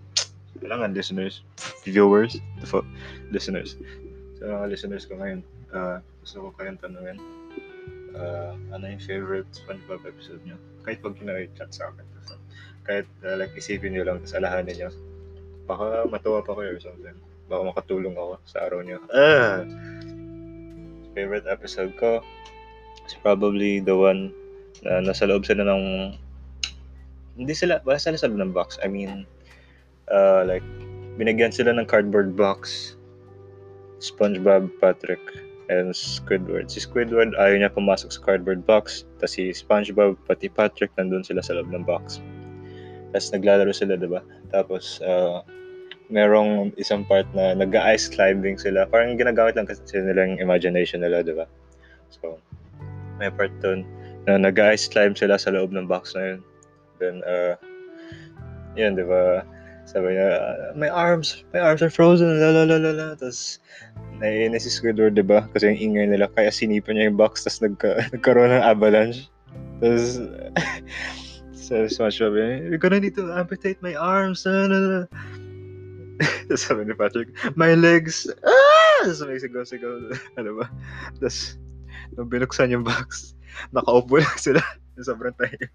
Kailangan 0.64 0.96
listeners. 0.96 1.44
Viewers. 1.84 2.40
Listeners. 3.28 3.76
Sa 4.40 4.48
mga 4.48 4.66
listeners 4.72 5.04
ko 5.04 5.20
ngayon, 5.20 5.40
uh, 5.76 6.00
gusto 6.24 6.48
ko 6.48 6.48
kayong 6.56 6.80
tanongin. 6.80 7.20
Uh, 8.12 8.52
ano 8.76 8.84
yung 8.88 9.02
favorite 9.02 9.48
SpongeBob 9.52 10.04
episode 10.04 10.40
nyo? 10.44 10.56
Kahit 10.84 11.00
pag 11.00 11.16
kinag-chat 11.16 11.70
sa 11.72 11.92
akin. 11.92 12.06
Kahit 12.82 13.06
uh, 13.22 13.38
like 13.38 13.54
isipin 13.54 13.94
nyo 13.94 14.04
lang, 14.04 14.20
tapos 14.20 14.36
alahanin 14.36 14.74
nyo. 14.76 14.90
Baka 15.64 16.06
matuwa 16.10 16.42
pa 16.42 16.52
kayo 16.58 16.76
or 16.76 16.82
something 16.82 17.16
baka 17.52 17.68
makatulong 17.68 18.16
ako 18.16 18.40
sa 18.48 18.64
araw 18.64 18.80
niyo. 18.80 18.98
Ah! 19.12 19.60
Favorite 21.12 21.44
episode 21.44 21.92
ko 22.00 22.24
is 23.04 23.12
probably 23.20 23.84
the 23.84 23.92
one 23.92 24.32
na 24.80 25.04
nasa 25.04 25.28
loob 25.28 25.44
sila 25.44 25.68
ng 25.68 26.16
hindi 27.36 27.52
sila, 27.52 27.84
wala 27.84 28.00
sila 28.00 28.16
sa 28.16 28.32
loob 28.32 28.40
ng 28.40 28.56
box. 28.56 28.80
I 28.80 28.88
mean, 28.88 29.28
uh, 30.08 30.48
like, 30.48 30.64
binigyan 31.20 31.52
sila 31.52 31.76
ng 31.76 31.84
cardboard 31.84 32.32
box. 32.32 32.96
SpongeBob, 34.00 34.72
Patrick, 34.80 35.20
and 35.72 35.96
Squidward. 35.96 36.68
Si 36.68 36.84
Squidward, 36.84 37.32
ayaw 37.40 37.56
niya 37.56 37.72
pumasok 37.72 38.12
sa 38.12 38.20
cardboard 38.20 38.68
box. 38.68 39.08
Tapos 39.16 39.40
si 39.40 39.48
SpongeBob, 39.48 40.20
pati 40.28 40.52
Patrick, 40.52 40.92
nandun 41.00 41.24
sila 41.24 41.40
sa 41.40 41.56
loob 41.56 41.72
ng 41.72 41.88
box. 41.88 42.20
Tapos 43.16 43.32
naglalaro 43.32 43.72
sila, 43.72 43.96
diba? 43.96 44.20
Tapos, 44.52 45.00
uh, 45.00 45.40
merong 46.12 46.76
isang 46.76 47.08
part 47.08 47.24
na 47.32 47.56
nag-ice 47.56 48.12
climbing 48.12 48.60
sila. 48.60 48.84
Parang 48.84 49.16
ginagamit 49.16 49.56
lang 49.56 49.64
kasi 49.64 49.80
nila 49.96 50.28
yung 50.28 50.40
imagination 50.44 51.00
nila, 51.00 51.24
di 51.24 51.32
ba? 51.32 51.48
So, 52.12 52.36
may 53.16 53.32
part 53.32 53.52
dun 53.64 53.88
na 54.28 54.36
nag-ice 54.36 54.86
climb 54.92 55.16
sila 55.16 55.40
sa 55.40 55.50
loob 55.50 55.72
ng 55.72 55.88
box 55.88 56.12
na 56.12 56.36
yun. 56.36 56.40
Then, 57.00 57.16
uh, 57.24 57.56
yun, 58.76 58.94
di 58.94 59.04
ba? 59.08 59.42
Sabi 59.92 60.16
niya, 60.16 60.28
my 60.72 60.88
arms, 60.88 61.44
my 61.52 61.60
arms 61.60 61.84
are 61.84 61.92
frozen, 61.92 62.40
la 62.40 62.48
la 62.48 62.64
la 62.64 62.80
la 62.80 62.92
la. 62.96 63.06
Tapos, 63.12 63.60
naiinis 64.16 64.64
si 64.64 64.72
Squidward, 64.72 65.20
di 65.20 65.20
ba? 65.20 65.44
Kasi 65.52 65.68
yung 65.68 65.92
ingay 65.92 66.16
nila, 66.16 66.32
kaya 66.32 66.48
sinipan 66.48 66.96
niya 66.96 67.12
yung 67.12 67.20
box, 67.20 67.44
tapos 67.44 67.60
nagka, 67.60 67.90
nagkaroon 68.16 68.56
ng 68.56 68.64
avalanche. 68.64 69.28
Tapos, 69.84 70.16
sabi 71.68 71.92
si 71.92 72.00
SpongeBob, 72.00 72.40
you're 72.72 72.80
gonna 72.80 73.04
need 73.04 73.12
to 73.12 73.28
amputate 73.36 73.76
my 73.84 73.92
arms, 73.92 74.48
la 74.48 74.64
la 74.64 74.78
la. 74.80 75.00
Tapos 76.48 76.64
sabi 76.64 76.88
ni 76.88 76.96
Patrick, 76.96 77.28
my 77.60 77.76
legs! 77.76 78.24
Ah! 78.48 79.04
Tapos 79.04 79.20
may 79.28 79.36
sigaw-sigaw. 79.36 80.08
ano 80.40 80.50
ba? 80.56 80.66
Tapos, 81.20 81.60
nung 82.16 82.32
binuksan 82.32 82.72
yung 82.72 82.86
box, 82.86 83.36
nakaupo 83.76 84.24
lang 84.24 84.38
sila. 84.40 84.64
Sobrang 85.04 85.36
tayo. 85.36 85.68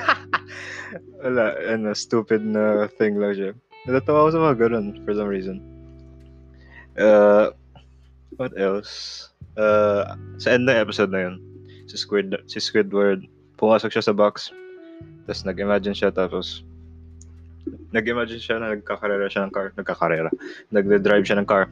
Wala, 1.22 1.44
ano, 1.70 1.92
stupid 1.96 2.44
na 2.44 2.86
thing 2.96 3.18
lang 3.18 3.34
siya. 3.34 3.50
Natatawa 3.86 4.26
ako 4.26 4.30
sa 4.34 4.42
mga 4.42 4.56
ganun 4.66 4.86
for 5.06 5.14
some 5.14 5.30
reason. 5.30 5.62
Uh, 6.96 7.52
what 8.36 8.52
else? 8.56 9.28
Uh, 9.56 10.16
sa 10.40 10.56
end 10.56 10.68
ng 10.68 10.76
episode 10.76 11.12
na 11.12 11.28
yun, 11.28 11.36
si, 11.88 11.96
Squid, 11.96 12.34
si 12.50 12.60
Squidward, 12.60 13.24
pumasok 13.56 13.92
siya 13.92 14.04
sa 14.04 14.16
box, 14.16 14.52
tapos 15.24 15.42
nag-imagine 15.42 15.96
siya, 15.96 16.10
tapos 16.12 16.62
nag-imagine 17.90 18.42
siya 18.42 18.56
na 18.62 18.74
nagkakarera 18.74 19.26
siya 19.26 19.46
ng 19.46 19.52
car. 19.54 19.74
Nagkakarera. 19.74 20.30
Nagde-drive 20.70 21.26
siya 21.26 21.38
ng 21.42 21.48
car. 21.48 21.66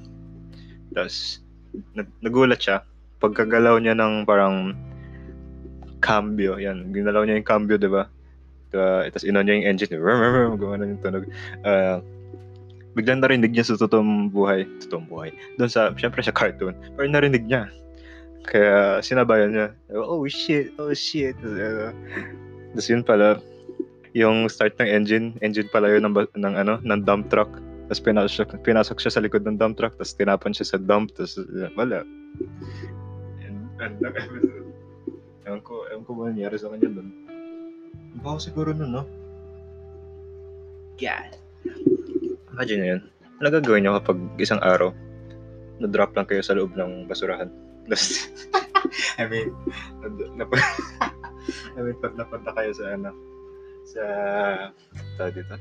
Tapos, 0.91 1.39
nag- 1.95 2.19
nagulat 2.23 2.59
siya. 2.59 2.83
Pagkagalaw 3.23 3.79
niya 3.79 3.95
ng 3.95 4.27
parang 4.27 4.75
cambio. 6.03 6.59
Yan, 6.59 6.91
ginalaw 6.91 7.25
niya 7.25 7.39
yung 7.39 7.49
cambio, 7.49 7.77
di 7.79 7.91
ba? 7.91 8.11
Uh, 8.75 9.07
tapos 9.09 9.25
inon 9.25 9.47
niya 9.47 9.55
yung 9.63 9.67
engine. 9.71 9.93
Gumana 10.59 10.85
yung 10.85 11.01
tunog. 11.01 11.25
Uh, 11.63 12.03
biglang 12.99 13.23
narinig 13.23 13.55
niya 13.55 13.71
sa 13.71 13.79
totoong 13.79 14.29
buhay. 14.35 14.67
Totoong 14.83 15.07
buhay. 15.07 15.31
Doon 15.57 15.71
sa, 15.71 15.95
syempre 15.95 16.21
sa 16.21 16.35
cartoon. 16.35 16.75
Pero 16.99 17.07
narinig 17.07 17.47
niya. 17.47 17.71
Kaya 18.45 19.01
sinabayan 19.01 19.57
niya. 19.57 19.69
Oh 19.95 20.27
shit, 20.29 20.75
oh 20.77 20.93
shit. 20.93 21.39
Uh, 21.41 21.95
tapos 22.75 22.87
yun 22.91 23.07
pala, 23.07 23.41
yung 24.15 24.47
start 24.47 24.79
ng 24.79 24.89
engine, 24.91 25.27
engine 25.43 25.67
pala 25.71 25.91
yun 25.91 26.07
ng, 26.07 26.15
ng, 26.15 26.55
ano, 26.55 26.79
ng 26.83 27.01
dump 27.03 27.31
truck. 27.33 27.51
Tapos 27.91 28.01
pinasok, 28.01 28.49
pinasok 28.65 28.97
siya 29.03 29.13
sa 29.13 29.21
likod 29.21 29.45
ng 29.45 29.61
dump 29.61 29.77
truck, 29.77 29.93
tapos 29.99 30.17
tinapan 30.17 30.53
siya 30.57 30.77
sa 30.77 30.79
dump, 30.81 31.13
tapos 31.13 31.37
wala. 31.77 32.07
And, 33.45 33.69
and, 33.83 33.97
episode. 34.01 34.73
Ewan 35.45 35.61
ko, 35.61 35.85
ewan 35.93 36.05
ko 36.09 36.11
ba 36.17 36.23
nangyari 36.33 36.57
sa 36.57 36.73
kanya 36.73 36.89
doon. 36.89 37.09
Baka 38.23 38.51
siguro 38.51 38.71
nun, 38.71 38.93
no? 38.95 39.05
God. 41.01 41.31
Imagine 42.55 42.79
nyo 42.79 42.89
yun. 42.99 43.03
Ano 43.43 43.47
gagawin 43.51 43.83
nyo 43.83 43.99
kapag 43.99 44.19
isang 44.39 44.63
araw, 44.63 44.95
na-drop 45.83 46.15
lang 46.15 46.27
kayo 46.31 46.43
sa 46.43 46.55
loob 46.55 46.79
ng 46.79 47.11
basurahan? 47.11 47.51
Tapos, 47.91 48.31
I 49.21 49.27
mean, 49.27 49.51
nap- 50.39 50.55
I 51.77 51.81
mean, 51.83 51.99
pag 51.99 52.15
napunta 52.15 52.55
kayo 52.55 52.71
sa 52.71 52.95
ano, 52.95 53.11
sa 53.85 54.05
tawag 55.21 55.35
dito 55.39 55.55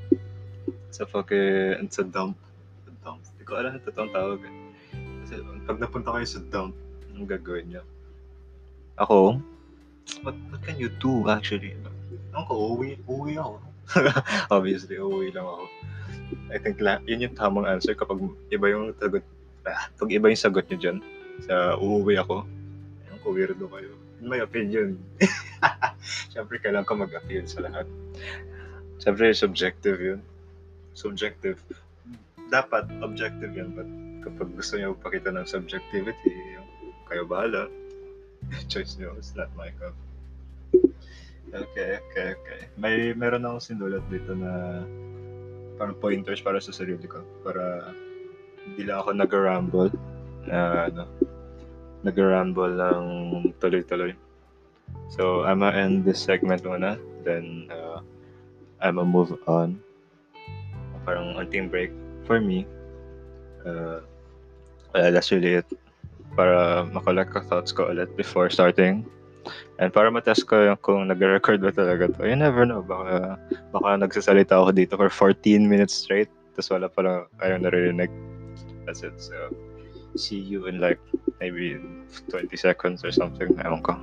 sa 0.90 1.04
fucking 1.04 1.90
sa 1.92 2.02
dump 2.08 2.38
sa 2.86 2.92
dump 3.04 3.22
hindi 3.22 3.44
ko 3.44 3.54
alam 3.60 3.76
ang 3.78 4.12
tawag 4.16 4.40
eh. 4.46 4.54
kasi 5.26 5.34
pag 5.68 5.78
napunta 5.78 6.10
kayo 6.16 6.28
sa 6.28 6.42
dump 6.48 6.74
anong 7.12 7.30
gagawin 7.30 7.68
niyo 7.68 7.84
ako 8.96 9.38
what, 10.24 10.38
what 10.50 10.62
can 10.64 10.80
you 10.80 10.88
do 11.04 11.28
actually 11.28 11.76
ako 12.34 12.50
ko 12.50 12.64
uwi 12.78 12.90
uwi 13.06 13.34
ako 13.38 13.56
obviously 14.56 14.96
uwi 15.00 15.30
lang 15.34 15.46
ako 15.46 15.66
I 16.54 16.58
think 16.62 16.78
la, 16.82 17.02
yun 17.06 17.30
yung 17.30 17.36
tamang 17.38 17.66
answer 17.66 17.94
kapag 17.98 18.22
iba 18.50 18.66
yung 18.70 18.94
sagot 18.98 19.26
ah, 19.66 19.90
pag 19.98 20.10
iba 20.10 20.30
yung 20.30 20.40
sagot 20.40 20.66
niyo 20.70 20.78
dyan 20.80 20.98
sa 21.46 21.78
uuwi 21.78 22.18
ako 22.20 22.46
ayun 23.10 23.20
ko 23.22 23.28
weirdo 23.34 23.66
kayo 23.70 23.92
in 24.22 24.28
my 24.30 24.40
opinion 24.40 24.96
Siyempre, 26.34 26.60
kailangan 26.60 26.88
ka 26.88 26.94
mag-appeal 26.98 27.46
sa 27.48 27.64
lahat. 27.64 27.88
Siyempre, 29.00 29.32
subjective 29.38 30.00
yun. 30.02 30.20
Subjective. 30.98 31.62
Dapat, 32.50 32.90
objective 33.06 33.54
yun. 33.56 33.70
But 33.74 33.90
kapag 34.26 34.50
gusto 34.58 34.74
niyo 34.78 34.98
pakita 35.00 35.30
ng 35.30 35.48
subjectivity, 35.48 36.34
kayo 37.08 37.24
bahala. 37.30 37.70
Choice 38.72 39.00
niyo. 39.00 39.16
It's 39.18 39.38
not 39.38 39.54
my 39.54 39.72
cup. 39.80 39.96
Okay, 41.54 42.02
okay, 42.02 42.34
okay. 42.34 42.60
May 42.82 43.14
meron 43.14 43.46
akong 43.46 43.62
sinulat 43.62 44.02
dito 44.10 44.34
na 44.34 44.82
parang 45.78 45.94
pointers 46.02 46.42
para 46.42 46.58
sa 46.58 46.74
sarili 46.74 47.06
ko. 47.06 47.22
Para 47.46 47.94
hindi 48.66 48.90
lang 48.90 49.06
ako 49.06 49.10
nag-ramble. 49.14 49.92
Uh, 50.50 50.90
ano, 50.90 51.04
nag-ramble 52.02 52.74
ng 52.74 53.06
tuloy-tuloy. 53.62 54.18
So, 55.14 55.46
I'm 55.46 55.62
gonna 55.62 55.78
end 55.78 56.10
this 56.10 56.18
segment 56.18 56.66
muna. 56.66 56.98
Then, 57.22 57.70
uh, 57.70 58.02
I'm 58.82 58.98
gonna 58.98 59.06
move 59.06 59.38
on. 59.46 59.78
Parang 61.06 61.38
unting 61.38 61.70
break 61.70 61.94
for 62.26 62.42
me. 62.42 62.66
Uh, 63.62 64.02
well, 64.90 65.10
that's 65.14 65.30
really 65.30 65.62
it. 65.62 65.70
Para 66.34 66.90
makolect 66.90 67.38
ko 67.38 67.46
thoughts 67.46 67.70
ko 67.70 67.94
ulit 67.94 68.10
before 68.18 68.50
starting. 68.50 69.06
And 69.80 69.92
para 69.92 70.12
matest 70.12 70.48
ko 70.48 70.60
yung 70.60 70.80
kung 70.80 71.08
nag-record 71.08 71.60
ba 71.60 71.72
talaga 71.74 72.08
to. 72.16 72.28
You 72.28 72.38
never 72.38 72.64
know. 72.64 72.82
Baka, 72.82 73.40
baka 73.74 73.90
nagsasalita 74.00 74.56
ako 74.56 74.72
dito 74.72 74.94
for 74.96 75.10
14 75.10 75.64
minutes 75.68 75.94
straight. 75.94 76.32
Tapos 76.56 76.70
wala 76.72 76.88
pala 76.88 77.12
kayong 77.42 77.66
naririnig. 77.66 78.12
That's 78.86 79.04
it. 79.04 79.18
So, 79.18 79.36
see 80.16 80.40
you 80.40 80.68
in 80.68 80.80
like 80.80 81.00
maybe 81.42 81.80
20 82.30 82.56
seconds 82.56 83.04
or 83.04 83.12
something. 83.12 83.50
Ewan 83.64 83.82
ko. 83.82 83.98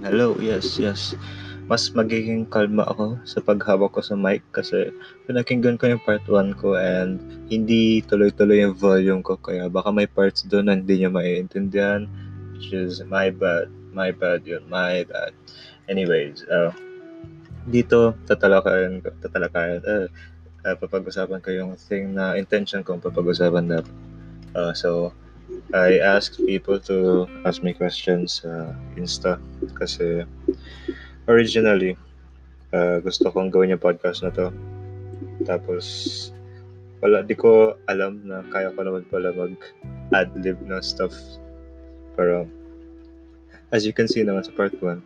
Hello, 0.00 0.40
yes, 0.40 0.80
yes. 0.80 1.12
Mas 1.68 1.92
magiging 1.92 2.48
kalma 2.48 2.88
ako 2.88 3.20
sa 3.28 3.44
paghawak 3.44 3.92
ko 3.92 4.00
sa 4.00 4.16
mic 4.16 4.40
kasi 4.56 4.88
pinakinggan 5.28 5.76
ko 5.76 5.92
yung 5.92 6.00
part 6.00 6.24
1 6.24 6.56
ko 6.56 6.80
and 6.80 7.20
hindi 7.52 8.00
tuloy-tuloy 8.08 8.64
yung 8.64 8.72
volume 8.72 9.20
ko 9.20 9.36
kaya 9.36 9.68
baka 9.68 9.92
may 9.92 10.08
parts 10.08 10.48
doon 10.48 10.72
na 10.72 10.80
hindi 10.80 11.04
nyo 11.04 11.12
maiintindihan 11.12 12.08
which 12.56 12.72
is 12.72 13.04
my 13.04 13.28
bad, 13.28 13.68
my 13.92 14.08
bad 14.08 14.48
yun, 14.48 14.64
my 14.72 15.04
bad. 15.04 15.36
Anyways, 15.92 16.48
uh, 16.48 16.72
dito 17.68 18.16
tatalakayan, 18.24 19.04
tatalakayan, 19.20 19.84
uh, 19.84 20.08
uh, 20.64 20.76
papag-usapan 20.80 21.44
ko 21.44 21.52
yung 21.52 21.76
thing 21.76 22.16
na 22.16 22.32
intention 22.40 22.80
kong 22.80 23.04
papag-usapan 23.04 23.76
na 23.76 23.78
uh, 24.56 24.72
so 24.72 25.12
I 25.72 26.00
ask 26.00 26.36
people 26.36 26.80
to 26.88 27.28
ask 27.44 27.64
me 27.64 27.72
questions 27.72 28.44
sa 28.44 28.72
uh, 28.72 28.96
Insta 29.00 29.40
kasi 29.76 30.24
originally 31.28 31.96
uh, 32.72 33.00
gusto 33.00 33.32
kong 33.32 33.52
gawin 33.52 33.72
yung 33.72 33.80
podcast 33.80 34.24
na 34.24 34.32
to. 34.32 34.52
Tapos 35.44 35.84
wala 37.00 37.24
di 37.24 37.32
ko 37.36 37.76
alam 37.88 38.24
na 38.28 38.44
kaya 38.52 38.72
ko 38.76 38.80
naman 38.80 39.08
pala 39.08 39.32
mag 39.32 39.56
ad-lib 40.12 40.56
na 40.64 40.84
stuff. 40.84 41.12
Pero 42.16 42.48
as 43.72 43.84
you 43.84 43.92
can 43.92 44.08
see 44.08 44.24
naman 44.24 44.44
sa 44.44 44.52
part 44.52 44.72
1 44.80 45.00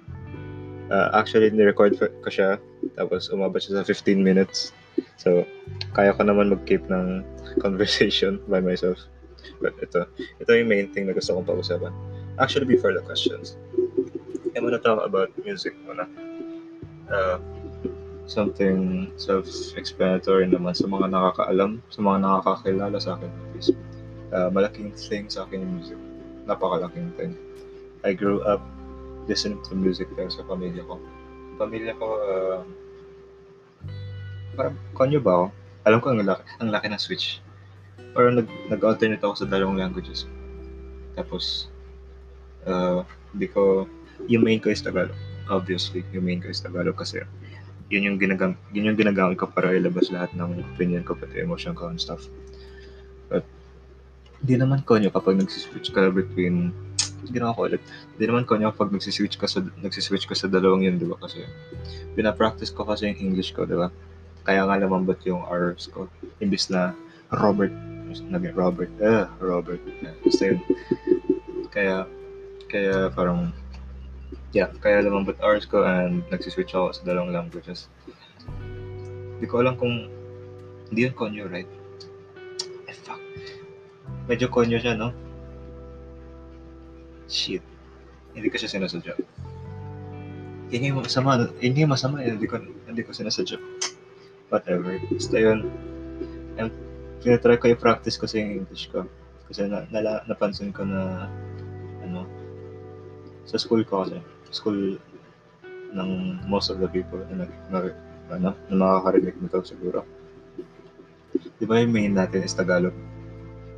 uh, 0.91 1.09
actually 1.15 1.51
ni-record 1.51 1.95
ko 1.99 2.29
siya. 2.31 2.59
Tapos 2.99 3.31
umabot 3.31 3.63
siya 3.63 3.83
sa 3.83 3.87
15 3.87 4.19
minutes. 4.19 4.75
So 5.19 5.47
kaya 5.95 6.15
ko 6.15 6.27
naman 6.27 6.51
mag-keep 6.51 6.87
ng 6.91 7.23
conversation 7.63 8.43
by 8.51 8.59
myself 8.59 9.12
But 9.61 9.79
ito, 9.83 10.07
ito 10.19 10.51
yung 10.51 10.71
main 10.71 10.87
thing 10.91 11.07
na 11.07 11.15
gusto 11.15 11.35
kong 11.35 11.47
pag-usapan. 11.47 11.93
Actually, 12.41 12.67
before 12.67 12.97
the 12.97 13.05
questions, 13.05 13.57
I 14.57 14.61
want 14.61 14.77
to 14.77 14.83
talk 14.83 15.01
about 15.05 15.33
music 15.45 15.77
muna. 15.85 16.09
Uh, 17.13 17.39
something 18.25 19.11
self-explanatory 19.21 20.49
naman 20.49 20.73
sa 20.73 20.89
mga 20.89 21.13
nakakaalam, 21.13 21.83
sa 21.93 21.99
mga 22.01 22.19
nakakakilala 22.25 22.97
sa 22.97 23.19
akin 23.19 23.29
at 23.29 23.49
least. 23.53 23.75
Uh, 24.33 24.49
malaking 24.49 24.89
thing 24.97 25.29
sa 25.29 25.45
akin 25.45 25.61
yung 25.61 25.73
music. 25.77 25.99
Napakalaking 26.49 27.13
thing. 27.21 27.37
I 28.03 28.17
grew 28.17 28.41
up 28.49 28.65
listening 29.29 29.61
to 29.69 29.77
music 29.77 30.09
dahil 30.17 30.33
sa 30.33 30.43
pamilya 30.49 30.83
ko. 30.89 30.97
Pamilya 31.61 31.93
ko, 32.01 32.07
uh, 32.17 32.61
parang 34.57 34.77
konyo 34.97 35.21
ba 35.21 35.33
ako? 35.37 35.47
Alam 35.83 35.99
ko 36.01 36.07
ang 36.11 36.21
laki, 36.25 36.43
ang 36.63 36.71
laki 36.73 36.87
ng 36.89 37.03
switch 37.03 37.43
parang 38.13 38.41
nag, 38.41 38.49
nag-alternate 38.69 39.25
ako 39.25 39.45
sa 39.45 39.49
dalawang 39.49 39.81
languages. 39.81 40.29
Tapos, 41.17 41.69
uh, 42.69 43.05
hindi 43.33 43.49
ko, 43.49 43.89
yung 44.29 44.45
main 44.45 44.61
ko 44.61 44.73
is 44.73 44.85
Tagalog. 44.85 45.17
Obviously, 45.49 46.05
yung 46.13 46.25
main 46.29 46.41
ko 46.41 46.49
is 46.49 46.63
Tagalog 46.63 46.97
kasi 46.97 47.25
yun 47.93 48.09
yung 48.09 48.17
ginagam 48.17 48.57
yun 48.73 48.89
yung 48.89 48.97
ginagamit 48.97 49.37
ko 49.37 49.45
para 49.53 49.69
ilabas 49.77 50.09
lahat 50.09 50.33
ng 50.33 50.65
opinion 50.73 51.05
ko 51.05 51.13
pati 51.13 51.45
emotion 51.45 51.77
ko 51.77 51.93
and 51.93 52.01
stuff. 52.01 52.25
But 53.29 53.45
hindi 54.41 54.57
naman 54.57 54.89
konyo 54.89 55.13
kapag 55.13 55.37
nagsiswitch 55.37 55.93
ka 55.93 56.09
between 56.09 56.73
ginawa 57.29 57.53
ko 57.53 57.69
ulit. 57.69 57.85
Hindi 58.17 58.25
naman 58.33 58.49
konyo 58.49 58.73
kapag 58.73 58.97
nagsiswitch 58.97 59.37
ka 59.37 59.45
sa 59.45 59.61
nagsiswitch 59.85 60.25
ka 60.25 60.33
sa 60.33 60.49
dalawang 60.49 60.89
yun, 60.89 60.97
di 60.97 61.05
ba? 61.05 61.21
Kasi 61.21 61.45
pina-practice 62.17 62.73
ko 62.73 62.89
kasi 62.89 63.13
yung 63.13 63.21
English 63.21 63.53
ko, 63.53 63.69
di 63.69 63.77
ba? 63.77 63.93
Kaya 64.43 64.65
nga 64.67 64.81
lumambot 64.81 65.21
yung 65.29 65.45
R's 65.47 65.93
ko. 65.93 66.09
Imbis 66.41 66.73
na 66.73 66.97
Robert 67.31 67.71
naging 68.21 68.53
Robert. 68.53 68.93
Eh, 69.01 69.25
Robert. 69.41 69.81
Basta 70.21 70.53
yun. 70.53 70.61
Kaya, 71.73 72.05
kaya 72.69 73.09
parang, 73.17 73.55
yeah, 74.53 74.69
kaya 74.85 75.01
lumambot 75.01 75.41
hours 75.41 75.65
ko 75.65 75.87
and 75.87 76.21
nagsiswitch 76.29 76.77
ako 76.77 76.93
sa 76.93 77.07
dalawang 77.09 77.33
languages. 77.33 77.89
Hindi 79.41 79.47
ko 79.49 79.65
alam 79.65 79.81
kung, 79.81 80.13
hindi 80.93 81.09
yun 81.09 81.17
konyo, 81.17 81.49
right? 81.49 81.71
Eh, 82.91 82.97
fuck. 82.97 83.23
Medyo 84.29 84.53
konyo 84.53 84.77
siya, 84.77 84.93
no? 84.99 85.17
Shit. 87.33 87.65
Hindi 88.37 88.53
ko 88.53 88.61
siya 88.61 88.77
sinasadya. 88.77 89.17
Yun 90.73 90.89
yung 90.89 90.99
masama, 91.05 91.49
yun 91.61 91.77
yung 91.77 91.93
masama, 91.93 92.21
hindi 92.21 92.45
ko, 92.45 92.61
hindi 92.61 93.01
ko 93.01 93.17
sinasadya. 93.17 93.57
Whatever. 94.53 95.01
Basta 95.09 95.37
yun. 95.41 95.73
And 96.61 96.69
tinatry 97.23 97.57
ko 97.57 97.71
i-practice 97.71 98.19
kasi 98.19 98.43
yung 98.43 98.67
English 98.67 98.91
ko. 98.91 99.07
Kasi 99.47 99.71
na, 99.71 99.87
nala, 99.95 100.27
napansin 100.27 100.75
ko 100.75 100.83
na, 100.83 101.31
ano, 102.03 102.27
sa 103.47 103.57
school 103.63 103.87
ko 103.87 104.03
kasi, 104.03 104.19
school 104.51 104.99
ng 105.93 106.11
most 106.51 106.69
of 106.73 106.83
the 106.83 106.91
people 106.91 107.23
na, 107.31 107.47
na, 107.71 107.79
ano, 108.33 108.51
na 108.67 108.75
makakarinig 108.75 109.39
nito 109.39 109.63
siguro. 109.63 110.03
Di 111.59 111.65
ba 111.65 111.79
yung 111.79 111.95
main 111.95 112.13
natin 112.13 112.43
is 112.43 112.59
Tagalog? 112.59 112.95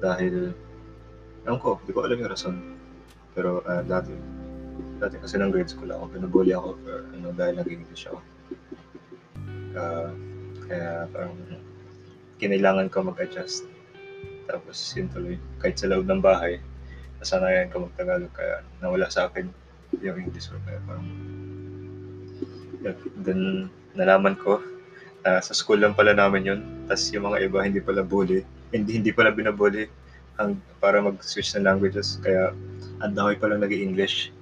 Dahil, 0.01 0.57
ewan 1.45 1.61
ko, 1.61 1.77
di 1.85 1.93
ko 1.93 2.01
alam 2.09 2.17
yung 2.17 2.33
rason. 2.33 2.57
Pero 3.37 3.61
uh, 3.67 3.83
dati, 3.85 4.15
dati 4.97 5.21
kasi 5.21 5.37
ng 5.37 5.53
grade 5.53 5.69
school 5.69 5.93
ako, 5.93 6.17
pinabully 6.17 6.57
ako 6.57 6.81
for, 6.81 7.05
ano, 7.13 7.29
dahil 7.37 7.61
nag-English 7.61 8.09
ako. 8.09 8.19
Uh, 9.75 10.11
kaya 10.65 11.11
parang 11.11 11.35
kinailangan 12.39 12.91
ko 12.91 13.07
mag-adjust. 13.07 13.67
Tapos 14.51 14.77
yun 14.95 15.09
tuloy, 15.11 15.37
kahit 15.63 15.81
sa 15.81 15.89
loob 15.89 16.05
ng 16.09 16.21
bahay, 16.21 16.61
nasanayan 17.21 17.73
ko 17.73 17.89
mag-Tagalog 17.89 18.33
kaya 18.37 18.61
nawala 18.85 19.09
sa 19.09 19.31
akin 19.31 19.49
yung 20.03 20.19
English 20.19 20.51
ko. 20.51 20.59
Kaya 20.67 20.79
parang. 20.85 21.09
Then, 23.25 23.73
nalaman 23.97 24.37
ko, 24.37 24.61
uh, 25.25 25.41
sa 25.41 25.53
school 25.57 25.81
lang 25.81 25.97
pala 25.97 26.13
namin 26.13 26.45
yun. 26.45 26.61
Tapos 26.91 27.09
yung 27.15 27.25
mga 27.31 27.49
iba 27.49 27.65
hindi 27.65 27.81
pala 27.81 28.05
bully. 28.05 28.45
Hindi, 28.75 29.01
hindi 29.01 29.11
pala 29.15 29.33
binabully 29.33 29.89
ang, 30.37 30.59
para 30.83 31.01
mag-switch 31.01 31.57
ng 31.57 31.65
languages. 31.65 32.21
Kaya, 32.21 32.53
ang 33.01 33.15
dami 33.17 33.39
pala 33.41 33.57
nag 33.57 33.73
english 33.73 34.35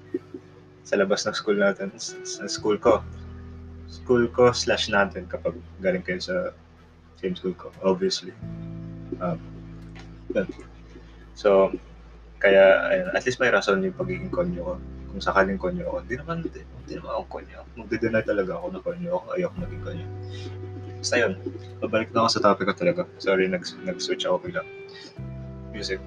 sa 0.82 0.98
labas 0.98 1.24
ng 1.24 1.36
school 1.36 1.56
natin, 1.60 1.94
sa 1.96 2.44
school 2.50 2.76
ko. 2.76 3.00
School 3.92 4.26
ko 4.32 4.50
slash 4.50 4.88
natin 4.88 5.28
kapag 5.28 5.54
galing 5.84 6.02
kayo 6.02 6.18
sa 6.18 6.50
school 7.38 7.54
ko, 7.54 7.70
obviously. 7.86 8.34
Um, 9.22 9.38
So, 11.32 11.72
kaya, 12.42 12.86
ayun, 12.90 13.08
at 13.14 13.24
least 13.24 13.40
may 13.40 13.48
rason 13.48 13.80
yung 13.80 13.96
pagiging 13.96 14.30
konyo 14.30 14.62
ko. 14.62 14.74
Kung 15.12 15.22
sakaling 15.22 15.60
konyo 15.60 15.84
ako, 15.88 15.96
hindi 16.04 16.16
naman, 16.20 16.36
hindi 16.44 16.92
naman 16.96 17.10
ako 17.12 17.24
konyo. 17.40 17.58
Magde-deny 17.78 18.22
talaga 18.24 18.52
ako 18.58 18.66
na 18.72 18.80
konyo 18.82 19.10
ako, 19.16 19.26
ayoko 19.36 19.56
maging 19.58 19.82
konyo. 19.84 20.06
Basta 21.02 21.16
yun, 21.18 21.32
babalik 21.82 22.10
na 22.14 22.24
ako 22.24 22.28
sa 22.30 22.42
topic 22.44 22.66
ko 22.70 22.74
talaga. 22.76 23.02
Sorry, 23.18 23.48
nag, 23.50 23.64
nag-switch 23.84 24.24
ako 24.28 24.44
bigla. 24.44 24.62
Music. 25.72 25.98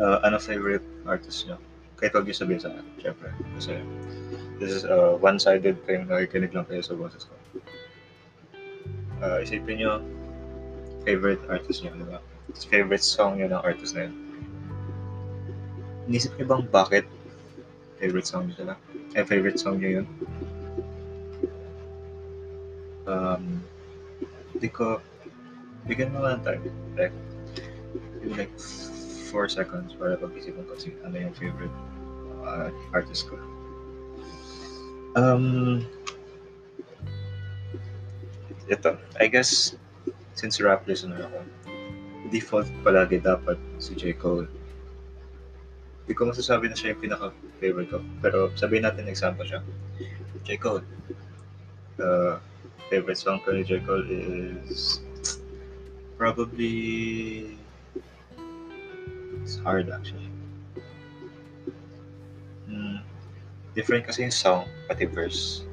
Uh, 0.00 0.20
ano 0.24 0.40
favorite 0.40 0.84
artist 1.04 1.48
nyo? 1.48 1.56
Kahit 2.00 2.16
huwag 2.16 2.28
yung 2.28 2.40
sabihin 2.40 2.60
sa 2.60 2.72
akin, 2.72 2.84
syempre. 3.00 3.28
Kasi 3.56 3.72
this 4.60 4.72
is 4.72 4.84
a 4.84 5.16
one-sided 5.16 5.80
thing, 5.88 6.08
nakikinig 6.08 6.52
lang 6.52 6.68
kayo 6.68 6.84
sa 6.84 6.96
boses 6.96 7.24
ko 7.24 7.39
uh, 9.20 9.38
isipin 9.44 9.80
nyo, 9.80 9.92
favorite 11.04 11.40
artist 11.48 11.84
nyo, 11.84 11.92
di 11.96 12.06
ba? 12.08 12.18
Favorite 12.68 13.04
song 13.04 13.38
nyo 13.38 13.46
ng 13.48 13.62
artist 13.62 13.96
na 13.96 14.08
yun. 14.08 14.14
Inisip 16.10 16.34
nyo 16.36 16.46
bang 16.48 16.64
bakit 16.68 17.04
favorite 18.00 18.26
song 18.26 18.48
nyo 18.48 18.54
sila? 18.56 18.74
Eh, 19.14 19.24
favorite 19.24 19.60
song 19.60 19.78
nyo 19.78 20.02
yun? 20.02 20.06
Um, 23.04 23.62
hindi 24.56 24.68
ko, 24.72 25.00
bigyan 25.84 26.12
mo 26.12 26.24
nga 26.24 26.36
ng 26.36 26.44
time. 26.44 26.62
Like, 26.96 27.16
like 28.36 28.54
4 29.30 29.46
seconds 29.48 29.94
para 29.94 30.18
pag-isipan 30.18 30.66
ko 30.66 30.74
si 30.74 30.90
ano 31.06 31.16
yung 31.16 31.34
favorite 31.38 31.76
uh, 32.42 32.68
artist 32.92 33.30
ko. 33.30 33.38
Um, 35.18 35.86
ito, 38.70 38.94
I 39.18 39.26
guess, 39.26 39.74
since 40.38 40.62
rap 40.62 40.86
listener 40.86 41.26
ako, 41.26 41.42
default 42.30 42.70
palagi 42.86 43.18
dapat 43.18 43.58
si 43.82 43.98
J. 43.98 44.14
Cole. 44.14 44.46
Hindi 46.06 46.14
ko 46.14 46.30
masasabi 46.30 46.70
na 46.70 46.78
siya 46.78 46.94
yung 46.94 47.02
pinaka-favorite 47.02 47.90
ko. 47.90 47.98
Pero 48.22 48.54
sabihin 48.54 48.86
natin 48.86 49.10
example 49.10 49.42
siya. 49.42 49.60
J. 50.46 50.56
Cole. 50.62 50.86
The 51.98 52.38
favorite 52.88 53.18
song 53.18 53.42
ko 53.42 53.58
ni 53.58 53.66
J. 53.66 53.82
Cole 53.82 54.06
is 54.06 55.02
probably 56.14 57.58
it's 59.42 59.58
hard 59.66 59.90
actually. 59.90 60.30
Hmm. 62.70 63.02
Different 63.74 64.06
kasi 64.06 64.30
yung 64.30 64.34
song, 64.34 64.70
pati 64.86 65.10
verse 65.10 65.66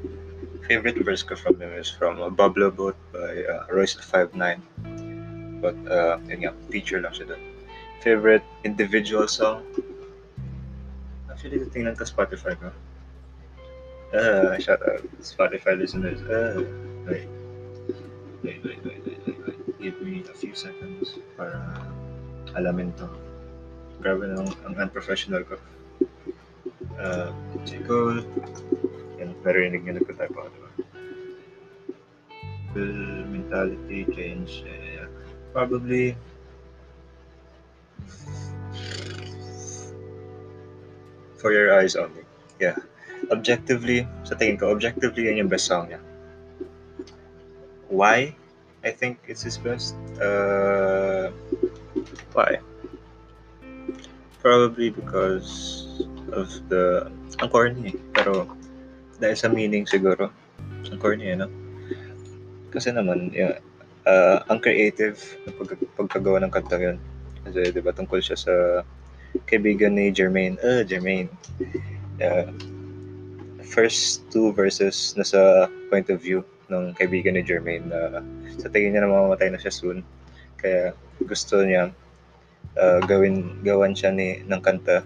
favorite 0.67 0.99
verse 1.03 1.23
ko 1.23 1.35
from 1.35 1.55
him 1.61 1.71
is 1.73 1.89
from 1.89 2.21
uh, 2.21 2.29
Bablo 2.29 2.69
Boat 2.75 2.95
by 3.15 3.47
uh, 3.47 3.65
Royce 3.71 3.95
59. 3.95 4.61
But, 5.63 5.79
uh, 5.89 6.19
yun 6.27 6.43
nga, 6.43 6.53
feature 6.69 7.01
lang 7.01 7.15
siya 7.15 7.33
doon. 7.33 7.43
Favorite 8.03 8.45
individual 8.67 9.25
song? 9.25 9.63
Actually, 11.31 11.65
tingnan 11.71 11.97
ko 11.97 12.05
Spotify 12.05 12.53
ko. 12.59 12.69
Uh, 14.13 14.55
shout 14.59 14.79
out 14.85 15.03
Spotify 15.23 15.79
listeners. 15.79 16.21
Uh, 16.27 16.63
wait. 17.07 17.27
Wait, 18.43 18.61
wait, 18.63 18.79
wait, 18.85 19.01
wait, 19.03 19.19
wait, 19.25 19.39
wait. 19.43 19.59
Give 19.81 19.97
me 20.03 20.23
a 20.23 20.35
few 20.35 20.53
seconds 20.53 21.17
para 21.35 21.57
alamin 22.53 22.93
to. 23.01 23.09
Grabe 23.99 24.29
na 24.29 24.45
ang, 24.45 24.77
unprofessional 24.77 25.41
ko. 25.47 25.57
Uh. 27.01 27.33
Cole. 27.89 28.21
Niyo 29.17 29.93
nagko-type 29.97 30.33
ako, 30.33 30.49
diba? 30.53 30.71
Mentality 33.33 34.05
change? 34.13 34.61
Probably 35.53 36.13
for 41.41 41.49
your 41.49 41.73
eyes 41.73 41.97
only. 41.97 42.21
Yeah. 42.61 42.77
Objectively, 43.33 44.05
sa 44.21 44.37
tingin 44.37 44.61
ko, 44.61 44.69
objectively, 44.69 45.25
yan 45.25 45.41
yung 45.41 45.49
best 45.49 45.65
song 45.65 45.89
niya. 45.89 46.01
Why? 47.89 48.37
I 48.85 48.91
think 48.93 49.17
it's 49.25 49.41
his 49.41 49.57
best. 49.57 49.97
Uh, 50.21 51.33
why? 52.37 52.61
Probably 54.45 54.93
because 54.93 55.83
of 56.29 56.47
the... 56.69 57.09
Ang 57.41 57.49
corny. 57.49 57.97
Pero 58.13 58.45
dahil 59.17 59.37
sa 59.37 59.49
meaning 59.49 59.85
siguro. 59.89 60.29
Ang 60.87 60.99
corny, 61.01 61.33
no? 61.35 61.49
Kasi 62.71 62.93
naman, 62.93 63.33
yeah, 63.33 63.59
uh, 64.07 64.43
ang 64.47 64.61
creative 64.63 65.19
na 65.45 65.51
pag, 65.57 65.69
pagkagawa 65.97 66.43
ng 66.43 66.53
kanta 66.53 66.77
yun. 66.79 66.97
Kasi, 67.43 67.71
di 67.73 67.81
ba, 67.81 67.91
tungkol 67.91 68.21
siya 68.23 68.37
sa 68.37 68.53
kaibigan 69.49 69.95
ni 69.95 70.09
Jermaine. 70.09 70.55
Uh, 70.63 70.81
Jermaine. 70.85 71.29
Uh, 72.17 72.49
first 73.67 74.25
two 74.31 74.55
verses 74.55 75.13
nasa 75.19 75.67
point 75.91 76.07
of 76.07 76.23
view 76.23 76.41
ng 76.71 76.95
kaibigan 76.95 77.35
ni 77.35 77.43
Jermaine 77.43 77.83
na 77.91 78.23
sa 78.57 78.71
tingin 78.71 78.95
niya 78.95 79.03
na 79.03 79.11
mamamatay 79.11 79.51
na 79.51 79.59
siya 79.59 79.71
soon. 79.75 80.01
Kaya 80.57 80.95
gusto 81.27 81.61
niya 81.61 81.91
uh, 82.79 82.99
gawin 83.05 83.59
gawan 83.61 83.93
siya 83.93 84.15
ni 84.15 84.41
ng 84.47 84.61
kanta 84.63 85.03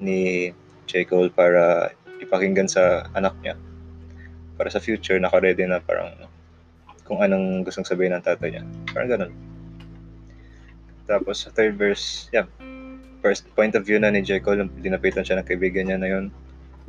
ni 0.00 0.50
J. 0.90 1.06
Cole 1.06 1.30
para 1.30 1.92
ipakinggan 2.30 2.70
sa 2.70 3.10
anak 3.18 3.34
niya. 3.42 3.58
Para 4.54 4.70
sa 4.70 4.78
future, 4.78 5.18
naka-ready 5.18 5.66
na 5.66 5.82
parang 5.82 6.14
kung 7.02 7.18
anong 7.18 7.66
gustong 7.66 7.82
sabihin 7.82 8.14
ng 8.14 8.22
tatay 8.22 8.54
niya. 8.54 8.64
Parang 8.94 9.10
ganun. 9.10 9.32
Tapos 11.10 11.42
sa 11.42 11.50
third 11.50 11.74
verse, 11.74 12.30
yeah, 12.30 12.46
first 13.18 13.50
point 13.58 13.74
of 13.74 13.82
view 13.82 13.98
na 13.98 14.14
ni 14.14 14.22
J. 14.22 14.38
Cole, 14.38 14.62
dinapitan 14.78 15.26
siya 15.26 15.42
ng 15.42 15.48
kaibigan 15.50 15.90
niya 15.90 15.98
na 15.98 16.06
yun. 16.06 16.30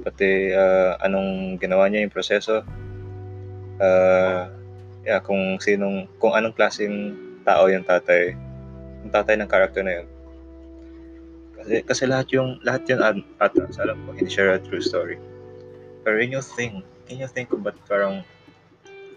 Pati 0.05 0.53
uh, 0.53 0.93
anong 1.01 1.57
ginawa 1.57 1.89
niya 1.89 2.05
yung 2.05 2.13
proseso. 2.13 2.61
Uh, 3.81 4.45
yeah, 5.01 5.17
kung 5.17 5.57
sinong, 5.57 6.05
kung 6.21 6.37
anong 6.37 6.53
klaseng 6.53 7.17
tao 7.41 7.65
yung 7.65 7.81
tatay, 7.81 8.37
yung 9.01 9.09
tatay 9.09 9.41
ng 9.41 9.49
character 9.49 9.81
na 9.81 10.05
yun. 10.05 10.07
Kasi, 11.57 11.73
kasi 11.81 12.03
lahat 12.05 12.29
yung, 12.29 12.61
lahat 12.61 12.85
yun 12.85 13.01
at, 13.01 13.17
at 13.41 13.57
sa 13.73 13.89
alam 13.89 13.97
ko, 14.05 14.13
hindi 14.13 14.29
siya 14.29 14.53
a 14.53 14.61
true 14.61 14.85
story. 14.85 15.17
Pero 16.01 16.15
yun 16.17 16.41
yung 16.41 16.45
thing, 16.45 16.81
can 17.05 17.21
you 17.21 17.29
think 17.29 17.49
kung 17.53 17.61
parang 17.85 18.25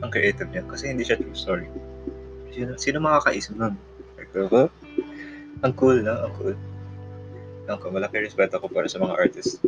ang 0.03 0.11
creative 0.13 0.49
niya? 0.53 0.65
Kasi 0.69 0.93
hindi 0.93 1.05
siya 1.07 1.21
true 1.21 1.37
story. 1.37 1.69
Sino, 2.53 2.77
sino 2.77 2.97
makakaisip 3.01 3.57
nun? 3.57 3.75
Like, 4.21 4.31
diba? 4.31 4.69
Ang 5.65 5.73
cool 5.75 6.05
na, 6.05 6.29
ang 6.29 6.33
cool. 6.37 6.57
Ang 7.67 7.79
cool, 7.81 7.95
malaki 7.97 8.21
respect 8.21 8.53
ako 8.53 8.69
para 8.69 8.87
sa 8.87 9.01
mga 9.01 9.17
artists. 9.17 9.59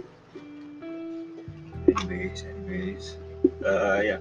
Anyways, 1.88 2.44
anyways. 2.44 3.16
Uh, 3.64 4.00
yeah. 4.04 4.20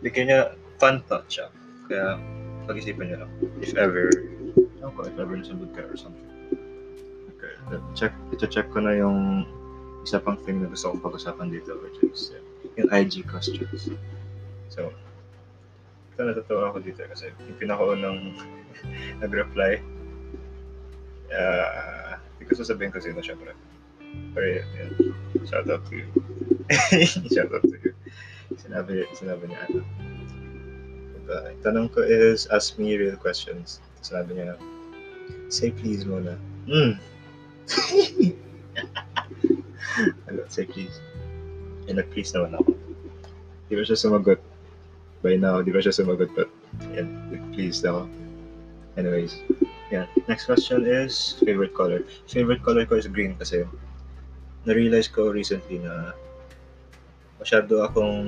Bigyan 0.00 0.32
niya 0.32 0.40
fun 0.80 1.04
thought 1.06 1.28
siya. 1.28 1.52
Kaya, 1.86 2.16
pag-isipan 2.66 3.12
niyo 3.12 3.26
lang. 3.26 3.32
If 3.60 3.76
ever, 3.76 4.08
ako, 4.82 5.06
if 5.06 5.16
ever 5.18 5.34
nasa 5.36 5.54
mood 5.54 5.70
ka 5.76 5.84
or 5.86 5.98
something. 5.98 6.30
Okay, 7.36 7.52
check, 7.94 8.14
ito 8.30 8.46
check 8.46 8.70
ko 8.70 8.82
na 8.82 8.94
yung 8.96 9.46
isa 10.02 10.18
pang 10.18 10.38
thing 10.42 10.62
na 10.62 10.68
gusto 10.70 10.90
kong 10.90 11.02
pag-usapan 11.02 11.48
dito, 11.50 11.78
which 11.78 11.98
is 12.02 12.34
uh, 12.34 12.42
yung 12.74 12.90
IG 12.90 13.22
questions. 13.26 13.90
So, 14.68 14.90
ito 16.12 16.20
natatawa 16.20 16.74
ako 16.74 16.82
dito 16.82 17.06
kasi 17.06 17.30
yung 17.46 17.58
pinakaunang 17.58 18.34
nag-reply, 19.22 19.78
uh, 21.30 22.18
hindi 22.36 22.44
ko 22.50 22.52
sasabihin 22.58 22.90
ko 22.90 22.98
sino 22.98 23.22
syempre. 23.22 23.54
Pero 24.34 24.46
yun, 24.60 24.90
shout 25.46 25.70
out 25.70 25.86
to 25.88 26.02
you. 26.02 26.08
shout 27.32 27.48
out 27.54 27.64
to 27.64 27.76
you. 27.80 27.94
Sinabi, 28.58 29.08
sinabi 29.16 29.48
niya 29.48 29.60
ano. 29.70 29.80
Diba, 31.16 31.38
tanong 31.62 31.88
ko 31.94 32.02
is, 32.04 32.50
ask 32.50 32.76
me 32.76 32.98
real 32.98 33.16
questions. 33.16 33.80
Sinabi 34.02 34.36
niya, 34.36 34.58
say 35.48 35.70
please 35.70 36.04
muna. 36.04 36.36
Hmm. 36.66 36.98
ano, 40.28 40.44
say 40.48 40.64
please. 40.64 41.02
And 41.90 41.98
nag-please 41.98 42.32
naman 42.32 42.54
ako. 42.58 42.78
Di 43.68 43.74
ba 43.74 43.82
siya 43.82 43.98
sumagot? 43.98 44.40
By 45.22 45.38
now, 45.38 45.62
di 45.62 45.74
ba 45.74 45.82
siya 45.82 45.94
sumagot? 45.94 46.30
But, 46.34 46.50
yan, 46.94 47.10
nag-please 47.30 47.82
ako. 47.82 48.06
Anyways, 48.94 49.40
yan. 49.90 50.06
Next 50.28 50.46
question 50.46 50.84
is, 50.84 51.40
favorite 51.44 51.74
color. 51.74 52.04
Favorite 52.28 52.62
color 52.62 52.84
ko 52.86 53.00
is 53.00 53.08
green 53.08 53.34
kasi 53.36 53.64
na-realize 54.68 55.10
ko 55.10 55.34
recently 55.34 55.82
na 55.82 56.14
masyado 57.42 57.82
akong 57.82 58.22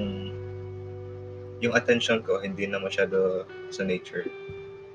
yung 1.63 1.75
attention 1.79 2.21
ko 2.27 2.43
hindi 2.43 2.67
na 2.67 2.83
masyado 2.83 3.47
sa 3.71 3.87
nature. 3.87 4.27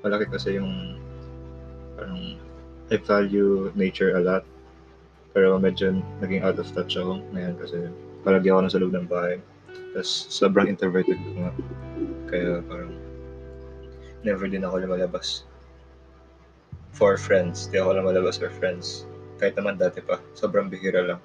Malaki 0.04 0.28
kasi 0.28 0.60
yung 0.60 1.00
parang 1.96 2.36
I 2.90 2.98
value 2.98 3.70
nature 3.78 4.18
a 4.18 4.22
lot. 4.22 4.44
Pero 5.30 5.54
medyo 5.62 6.02
naging 6.18 6.42
out 6.42 6.58
of 6.58 6.66
touch 6.74 6.98
ako 6.98 7.22
ngayon 7.30 7.54
kasi 7.58 7.86
palagi 8.26 8.50
ako 8.50 8.58
nasa 8.66 8.80
loob 8.82 8.94
ng 8.94 9.06
bahay. 9.06 9.38
Tapos 9.94 10.26
sobrang 10.30 10.66
introverted 10.66 11.18
ko 11.18 11.30
nga. 11.46 11.52
Kaya 12.30 12.62
parang 12.66 12.94
never 14.26 14.46
din 14.50 14.66
ako 14.66 14.82
lumalabas. 14.82 15.46
For 16.94 17.14
friends. 17.14 17.70
Di 17.70 17.78
ako 17.78 18.02
lumalabas 18.02 18.42
for 18.42 18.50
friends. 18.50 19.06
Kahit 19.38 19.54
naman 19.54 19.78
dati 19.78 20.02
pa. 20.02 20.18
Sobrang 20.34 20.66
bihira 20.66 21.06
lang. 21.06 21.20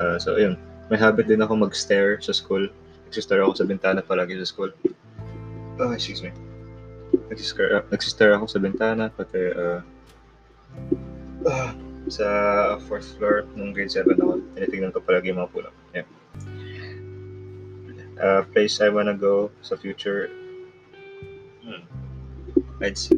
Uh, 0.00 0.16
so, 0.16 0.40
yun. 0.40 0.56
May 0.88 0.96
habit 0.96 1.28
din 1.28 1.44
ako 1.44 1.68
mag-stare 1.68 2.18
sa 2.24 2.32
school. 2.32 2.66
Nagsistare 3.08 3.44
ako 3.44 3.60
sa 3.60 3.68
bintana 3.68 4.00
palagi 4.00 4.40
sa 4.40 4.48
school. 4.48 4.72
Oh, 5.76 5.92
excuse 5.92 6.24
me. 6.24 6.32
Nagsistare, 7.28 7.80
uh, 7.80 7.84
nagsistare 7.92 8.32
ako 8.36 8.48
sa 8.48 8.58
bintana, 8.58 9.12
pati 9.12 9.52
uh, 9.52 9.80
uh, 11.44 11.72
sa 12.12 12.28
fourth 12.84 13.16
floor 13.16 13.48
nung 13.56 13.72
grade 13.72 13.88
7 13.88 14.12
ako. 14.20 14.44
Tinitingnan 14.52 14.92
ko 14.92 15.00
palagi 15.00 15.32
yung 15.32 15.40
mga 15.40 15.52
pulang. 15.56 15.76
Yeah. 15.96 16.08
Uh, 18.20 18.44
place 18.52 18.84
I 18.84 18.92
wanna 18.92 19.16
go 19.16 19.48
sa 19.64 19.80
future. 19.80 20.28
Hmm. 21.64 21.88
I'd 22.84 23.00
say, 23.00 23.16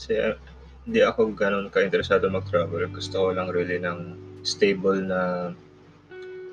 say 0.00 0.16
uh, 0.16 0.40
hindi 0.88 1.04
ako 1.04 1.36
ganun 1.36 1.68
ka-interesado 1.68 2.32
mag-travel. 2.32 2.88
Gusto 2.88 3.28
ko 3.28 3.36
lang 3.36 3.52
really 3.52 3.76
ng 3.76 4.16
stable 4.40 5.04
na 5.04 5.52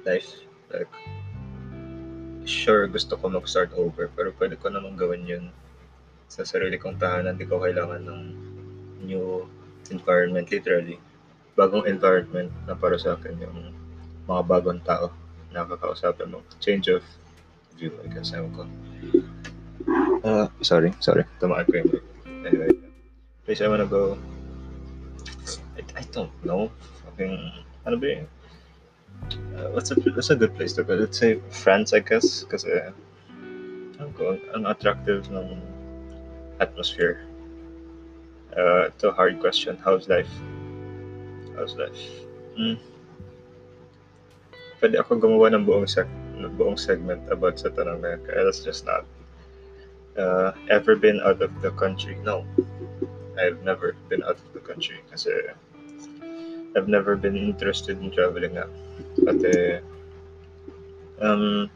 life. 0.04 0.44
Like, 0.68 0.92
sure, 2.44 2.92
gusto 2.92 3.16
ko 3.16 3.32
mag-start 3.32 3.72
over, 3.80 4.12
pero 4.12 4.36
pwede 4.36 4.60
ko 4.60 4.68
naman 4.68 5.00
gawin 5.00 5.24
yun 5.24 5.46
sa 6.28 6.44
sarili 6.44 6.76
kong 6.76 7.00
tahanan. 7.00 7.40
Hindi 7.40 7.48
ko 7.48 7.64
kailangan 7.64 8.04
ng 8.04 8.22
new 9.08 9.48
environment, 9.92 10.50
literally. 10.52 10.98
Bagong 11.56 11.88
environment 11.88 12.52
na 12.68 12.76
para 12.76 13.00
sa 13.00 13.16
akin 13.16 13.40
yung 13.40 13.74
mga 14.28 14.42
bagong 14.46 14.82
tao 14.84 15.12
na 15.54 15.64
kakausapin 15.64 16.32
mo. 16.32 16.44
Change 16.60 17.00
of 17.00 17.04
view, 17.80 17.92
I 18.04 18.08
guess. 18.12 18.36
Ewan 18.36 18.52
ko. 18.52 18.64
Uh, 20.26 20.48
sorry, 20.66 20.92
sorry. 21.00 21.24
Tumaan 21.40 21.68
ko 21.70 21.80
yung 21.80 21.92
Anyway, 22.46 22.70
place 23.46 23.62
I 23.62 23.68
wanna 23.68 23.90
go. 23.90 24.18
I, 25.78 25.82
I 25.98 26.04
don't 26.14 26.30
know. 26.46 26.70
Fucking, 27.06 27.34
ano 27.90 27.96
ba 27.98 28.06
yun? 28.06 28.30
Uh, 29.58 29.74
what's 29.74 29.90
a 29.90 29.98
what's 30.14 30.30
a 30.30 30.38
good 30.38 30.54
place 30.54 30.78
to 30.78 30.86
go? 30.86 30.94
Let's 30.94 31.18
say 31.18 31.42
France, 31.50 31.90
I 31.94 32.06
guess, 32.06 32.46
kasi 32.46 32.70
ano 33.98 34.10
ko, 34.14 34.38
ang 34.54 34.70
attractive 34.70 35.26
ng 35.34 35.58
atmosphere. 36.62 37.25
Uh, 38.56 38.88
it's 38.88 39.04
a 39.04 39.12
hard 39.12 39.40
question. 39.40 39.78
How's 39.84 40.08
life? 40.08 40.32
How's 41.56 41.76
life? 41.76 42.00
Hmm. 42.56 42.80
Pwede 44.80 44.96
ako 45.00 45.20
gumawa 45.20 45.52
ng 45.52 45.68
buong 45.68 45.88
seg 45.88 46.08
buong 46.56 46.80
segment 46.80 47.24
about 47.28 47.60
sa 47.60 47.68
tanong 47.72 48.00
na. 48.00 48.16
Kaya 48.24 48.48
that's 48.48 48.64
just 48.64 48.88
not. 48.88 49.04
Uh, 50.16 50.56
ever 50.72 50.96
been 50.96 51.20
out 51.28 51.44
of 51.44 51.52
the 51.60 51.72
country? 51.76 52.16
No. 52.24 52.48
I've 53.36 53.60
never 53.68 54.00
been 54.08 54.24
out 54.24 54.40
of 54.40 54.48
the 54.56 54.64
country 54.64 55.04
kasi 55.12 55.36
I've 56.76 56.88
never 56.88 57.20
been 57.20 57.36
interested 57.36 58.00
in 58.00 58.12
traveling 58.12 58.56
na. 58.56 58.72
Pati, 59.20 59.84
um, 61.20 61.68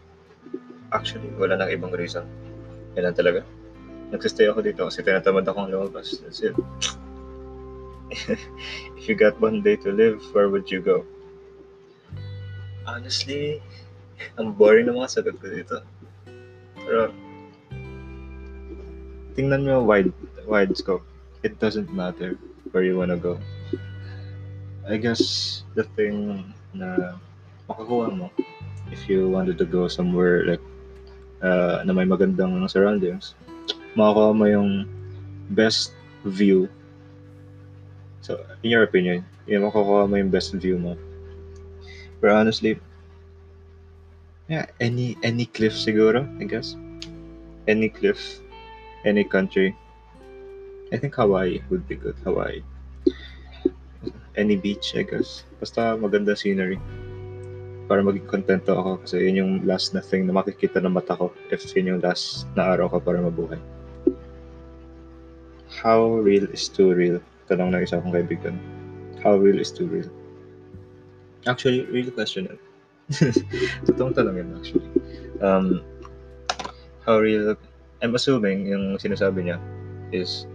actually, 0.95 1.27
wala 1.35 1.59
nang 1.59 1.71
ibang 1.71 1.91
reason. 1.91 2.23
Yan 2.95 3.11
lang 3.11 3.15
talaga. 3.19 3.43
Nagsistay 4.09 4.49
ako 4.49 4.65
dito 4.65 4.81
kasi 4.89 5.05
tinatamad 5.05 5.45
akong 5.45 5.69
lumabas. 5.69 6.17
That's 6.21 6.41
it. 6.41 6.57
if 8.97 9.03
you 9.05 9.13
got 9.13 9.37
one 9.37 9.61
day 9.61 9.77
to 9.85 9.93
live, 9.93 10.21
where 10.33 10.49
would 10.49 10.69
you 10.69 10.81
go? 10.81 11.05
Honestly, 12.89 13.61
ang 14.41 14.57
boring 14.57 14.89
ng 14.89 14.97
mga 14.97 15.13
sagot 15.13 15.37
ko 15.37 15.45
dito. 15.45 15.77
Pero, 16.81 17.13
tingnan 19.37 19.61
mo 19.61 19.85
wide, 19.85 20.09
wide 20.49 20.73
scope. 20.73 21.05
It 21.45 21.61
doesn't 21.61 21.93
matter 21.93 22.33
where 22.73 22.83
you 22.83 22.97
wanna 22.97 23.15
go. 23.15 23.37
I 24.89 24.97
guess 24.97 25.61
the 25.77 25.85
thing 25.93 26.49
na 26.73 27.13
makakuha 27.69 28.09
mo 28.09 28.33
if 28.89 29.05
you 29.05 29.29
wanted 29.29 29.57
to 29.61 29.65
go 29.65 29.85
somewhere 29.85 30.45
like 30.45 30.63
uh, 31.45 31.85
na 31.85 31.93
may 31.93 32.05
magandang 32.05 32.57
surroundings, 32.65 33.37
makakuha 33.99 34.31
mo 34.31 34.45
yung 34.47 34.71
best 35.51 35.91
view. 36.23 36.71
So, 38.23 38.39
in 38.63 38.71
your 38.71 38.83
opinion, 38.88 39.27
yung 39.43 39.67
makakuha 39.67 40.07
mo 40.07 40.15
yung 40.15 40.31
best 40.31 40.55
view 40.55 40.79
mo. 40.79 40.95
But 42.19 42.31
honestly, 42.35 42.79
yeah, 44.47 44.67
any 44.79 45.15
any 45.23 45.47
cliff 45.47 45.75
siguro, 45.75 46.27
I 46.39 46.45
guess. 46.47 46.75
Any 47.67 47.88
cliff, 47.88 48.39
any 49.03 49.23
country. 49.23 49.75
I 50.91 50.97
think 50.97 51.15
Hawaii 51.15 51.62
would 51.69 51.88
be 51.88 51.95
good. 51.95 52.17
Hawaii. 52.25 52.65
Any 54.35 54.55
beach, 54.55 54.97
I 54.97 55.03
guess. 55.03 55.45
Basta 55.62 55.95
maganda 55.95 56.35
scenery. 56.35 56.81
Para 57.89 58.05
maging 58.05 58.29
kontento 58.29 58.73
ako 58.77 58.91
kasi 59.01 59.25
yun 59.25 59.35
yung 59.41 59.53
last 59.65 59.97
na 59.97 60.01
thing 60.01 60.29
na 60.29 60.33
makikita 60.33 60.77
ng 60.77 60.93
mata 60.93 61.17
ko 61.17 61.33
if 61.49 61.65
yun 61.73 61.97
yung 61.97 62.01
last 62.01 62.45
na 62.53 62.73
araw 62.73 62.89
ko 62.89 62.97
para 63.01 63.17
mabuhay. 63.21 63.57
How 65.79 66.19
real 66.19 66.43
is 66.51 66.67
too 66.67 66.91
real? 66.91 67.23
Tanong 67.47 67.71
ng 67.71 67.87
isa 67.87 68.03
kong 68.03 68.11
kaibigan. 68.11 68.59
How 69.23 69.39
real 69.39 69.55
is 69.55 69.71
too 69.71 69.87
real? 69.87 70.11
Actually, 71.47 71.87
real 71.87 72.11
question 72.11 72.51
yun. 72.51 72.59
Totoong 73.87 74.11
tanong 74.11 74.43
yun 74.43 74.49
actually. 74.59 74.91
Um, 75.39 75.79
how 77.07 77.23
real, 77.23 77.55
I'm 78.03 78.11
assuming 78.11 78.67
yung 78.67 78.99
sinasabi 78.99 79.47
niya 79.47 79.57
is 80.11 80.51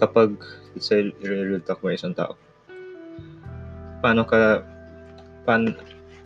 kapag 0.00 0.40
it's 0.72 0.88
a 0.88 1.12
real 1.20 1.60
talk 1.60 1.84
mo 1.84 1.92
isang 1.92 2.16
tao, 2.16 2.32
paano 4.00 4.24
ka, 4.24 4.64
pan, 5.44 5.76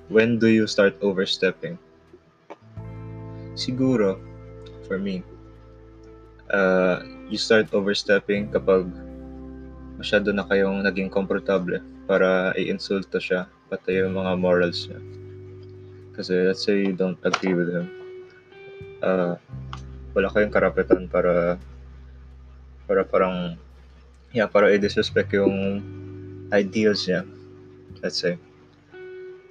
when 0.07 0.39
do 0.39 0.47
you 0.47 0.71
start 0.71 0.95
overstepping? 1.03 1.75
Siguro, 3.59 4.23
for 4.87 5.03
me, 5.03 5.27
uh, 6.55 7.03
you 7.31 7.39
start 7.39 7.71
overstepping 7.71 8.51
kapag 8.51 8.91
masyado 9.97 10.35
na 10.35 10.43
kayong 10.43 10.83
naging 10.83 11.07
komportable 11.07 11.79
para 12.11 12.51
i-insulto 12.59 13.23
siya 13.23 13.47
pati 13.71 14.03
yung 14.03 14.19
mga 14.19 14.35
morals 14.35 14.91
niya. 14.91 15.01
Kasi 16.19 16.33
let's 16.51 16.67
say 16.67 16.83
you 16.83 16.93
don't 16.93 17.21
agree 17.23 17.55
with 17.55 17.71
him. 17.71 17.87
Uh, 19.01 19.39
wala 20.13 20.27
kayong 20.35 20.51
karapatan 20.51 21.07
para 21.07 21.55
para 22.91 23.07
parang 23.07 23.55
yeah, 24.35 24.51
para 24.51 24.75
i-disrespect 24.75 25.31
yung 25.39 25.79
ideals 26.51 27.07
niya. 27.07 27.23
Let's 28.03 28.19
say. 28.19 28.35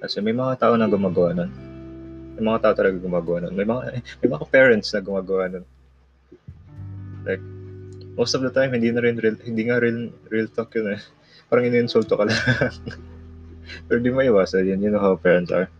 Kasi 0.04 0.20
may 0.20 0.36
mga 0.36 0.60
tao 0.60 0.76
na 0.76 0.84
gumagawa 0.84 1.32
nun. 1.32 1.50
May 2.36 2.44
mga 2.44 2.60
tao 2.60 2.72
talaga 2.76 3.00
gumagawa 3.00 3.48
nun. 3.48 3.56
May 3.56 3.64
mga, 3.64 3.80
may 4.20 4.28
mga 4.28 4.44
parents 4.52 4.92
na 4.92 5.00
gumagawa 5.00 5.48
nun. 5.48 5.64
Like, 7.24 7.44
most 8.20 8.36
of 8.36 8.44
the 8.44 8.52
time, 8.52 8.76
hindi 8.76 8.92
na 8.92 9.00
rin 9.00 9.16
real, 9.16 9.40
hindi 9.40 9.64
nga 9.64 9.80
real, 9.80 10.12
real 10.28 10.44
talk 10.52 10.76
yun 10.76 10.92
eh. 10.92 11.00
Parang 11.48 11.64
ini-insulto 11.64 12.20
ka 12.20 12.28
lang. 12.28 12.36
Pero 13.88 13.96
di 13.96 14.12
mo 14.12 14.20
iwasan 14.20 14.68
yun. 14.68 14.84
You 14.84 14.92
know 14.92 15.00
how 15.00 15.16
parents 15.16 15.48
are. 15.48 15.72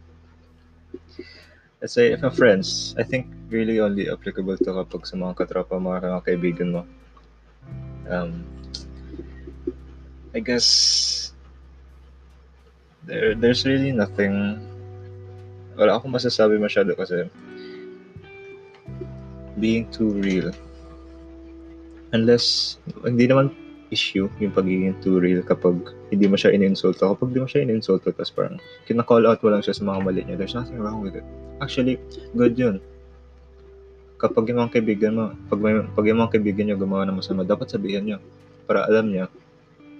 Let's 1.84 1.92
say, 1.92 2.16
if 2.16 2.24
a 2.24 2.32
friends, 2.32 2.96
I 2.96 3.04
think 3.04 3.28
really 3.52 3.76
only 3.76 4.08
applicable 4.08 4.56
to 4.56 4.72
kapag 4.72 5.04
sa 5.04 5.20
mga 5.20 5.36
katropa, 5.36 5.76
mga, 5.76 6.16
mga 6.16 6.24
kaibigan 6.24 6.68
mo. 6.72 6.82
Um, 8.08 8.48
I 10.32 10.40
guess, 10.40 11.36
there, 13.04 13.36
there's 13.36 13.68
really 13.68 13.92
nothing, 13.92 14.56
wala 15.76 16.00
akong 16.00 16.16
masasabi 16.16 16.56
masyado 16.56 16.96
kasi 16.96 17.28
being 19.60 19.84
too 19.92 20.16
real. 20.24 20.48
Unless, 22.10 22.78
hindi 23.06 23.30
naman 23.30 23.54
issue 23.90 24.30
yung 24.38 24.54
pagiging 24.54 24.94
too 25.02 25.18
real 25.18 25.42
kapag 25.42 25.78
hindi 26.14 26.26
mo 26.30 26.38
siya 26.38 26.54
in-insulto. 26.54 27.10
Kapag 27.10 27.34
hindi 27.34 27.42
mo 27.42 27.48
siya 27.50 27.62
in-insulto, 27.66 28.14
tapos 28.14 28.30
parang 28.30 28.56
kina-call 28.86 29.26
out 29.26 29.42
mo 29.42 29.50
lang 29.50 29.62
siya 29.62 29.74
sa 29.74 29.82
mga 29.86 29.98
mali 30.02 30.22
niya, 30.22 30.38
there's 30.38 30.54
nothing 30.54 30.78
wrong 30.78 31.02
with 31.02 31.18
it. 31.18 31.26
Actually, 31.58 31.98
good 32.34 32.54
yun. 32.54 32.78
Kapag 34.16 34.50
yung 34.50 34.62
mga 34.62 34.72
kaibigan 34.78 35.12
mo, 35.18 35.24
pag, 35.50 35.60
may, 35.60 35.74
pag 35.82 36.06
yung 36.06 36.22
mga 36.22 36.32
kaibigan 36.38 36.64
niyo 36.70 36.76
gumawa 36.78 37.06
ng 37.06 37.18
masama, 37.18 37.42
dapat 37.42 37.70
sabihin 37.70 38.06
niyo 38.06 38.18
para 38.64 38.86
alam 38.86 39.10
niya 39.10 39.26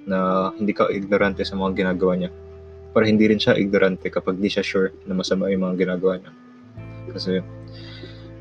na 0.06 0.50
hindi 0.54 0.70
ka 0.72 0.88
ignorante 0.88 1.42
sa 1.42 1.58
mga 1.58 1.84
ginagawa 1.84 2.14
niya. 2.16 2.30
Para 2.90 3.06
hindi 3.06 3.26
rin 3.26 3.38
siya 3.38 3.58
ignorante 3.58 4.10
kapag 4.10 4.38
di 4.38 4.50
siya 4.50 4.66
sure 4.66 4.90
na 5.06 5.14
masama 5.14 5.50
yung 5.50 5.66
mga 5.66 5.86
ginagawa 5.86 6.18
niya. 6.18 6.32
Kasi, 7.10 7.42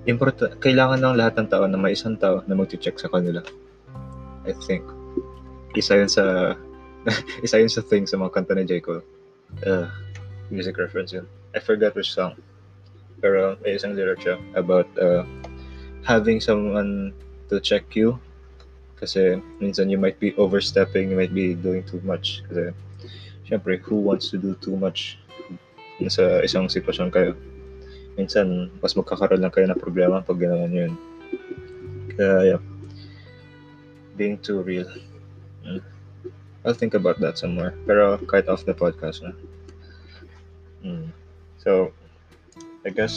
important, 0.05 0.59
kailangan 0.63 1.01
ng 1.01 1.15
lahat 1.17 1.33
ng 1.39 1.47
tao 1.51 1.63
na 1.67 1.79
may 1.79 1.95
isang 1.95 2.15
tao 2.15 2.43
na 2.45 2.55
mag-check 2.55 2.95
sa 2.95 3.11
kanila. 3.11 3.43
I 4.47 4.55
think 4.65 4.85
isa 5.75 5.99
yun 5.99 6.09
sa 6.09 6.55
isa 7.45 7.59
yun 7.59 7.71
sa 7.71 7.83
thing 7.83 8.07
sa 8.07 8.17
mga 8.17 8.33
kanta 8.33 8.55
ni 8.55 8.63
J. 8.63 8.79
Cole. 8.79 9.03
Uh, 9.65 9.89
music 10.49 10.77
reference 10.77 11.11
yun. 11.11 11.27
I 11.55 11.59
forgot 11.59 11.95
which 11.95 12.13
song. 12.13 12.37
Pero 13.19 13.59
may 13.65 13.75
isang 13.75 13.97
lyric 13.97 14.23
siya 14.23 14.39
about 14.55 14.87
uh, 14.95 15.27
having 16.07 16.39
someone 16.39 17.11
to 17.51 17.59
check 17.59 17.91
you 17.97 18.15
kasi 18.99 19.39
minsan 19.63 19.87
you 19.87 19.97
might 19.97 20.19
be 20.19 20.35
overstepping, 20.35 21.11
you 21.11 21.17
might 21.17 21.31
be 21.31 21.55
doing 21.55 21.83
too 21.87 22.03
much. 22.03 22.43
Kasi 22.51 22.75
syempre, 23.47 23.79
who 23.79 23.95
wants 23.95 24.27
to 24.29 24.37
do 24.37 24.55
too 24.59 24.75
much 24.75 25.15
sa 26.11 26.43
isang 26.43 26.67
sitwasyon 26.67 27.09
kayo? 27.11 27.31
Minsan, 28.17 28.73
mas 28.81 28.97
magkakaroon 28.97 29.41
lang 29.43 29.53
kayo 29.53 29.67
ng 29.69 29.81
problema 29.81 30.23
pag 30.23 30.39
nyo 30.39 30.69
yun. 30.69 30.93
Kaya, 32.15 32.55
yeah, 32.55 32.61
being 34.19 34.35
too 34.43 34.59
real. 34.59 34.89
Mm. 35.63 35.79
I'll 36.67 36.75
think 36.75 36.93
about 36.93 37.23
that 37.23 37.39
somewhere. 37.39 37.71
Pero 37.87 38.19
kahit 38.27 38.51
off 38.51 38.67
the 38.67 38.75
podcast 38.75 39.23
na. 39.23 39.31
Mm. 40.83 41.07
So, 41.63 41.95
I 42.83 42.91
guess 42.91 43.15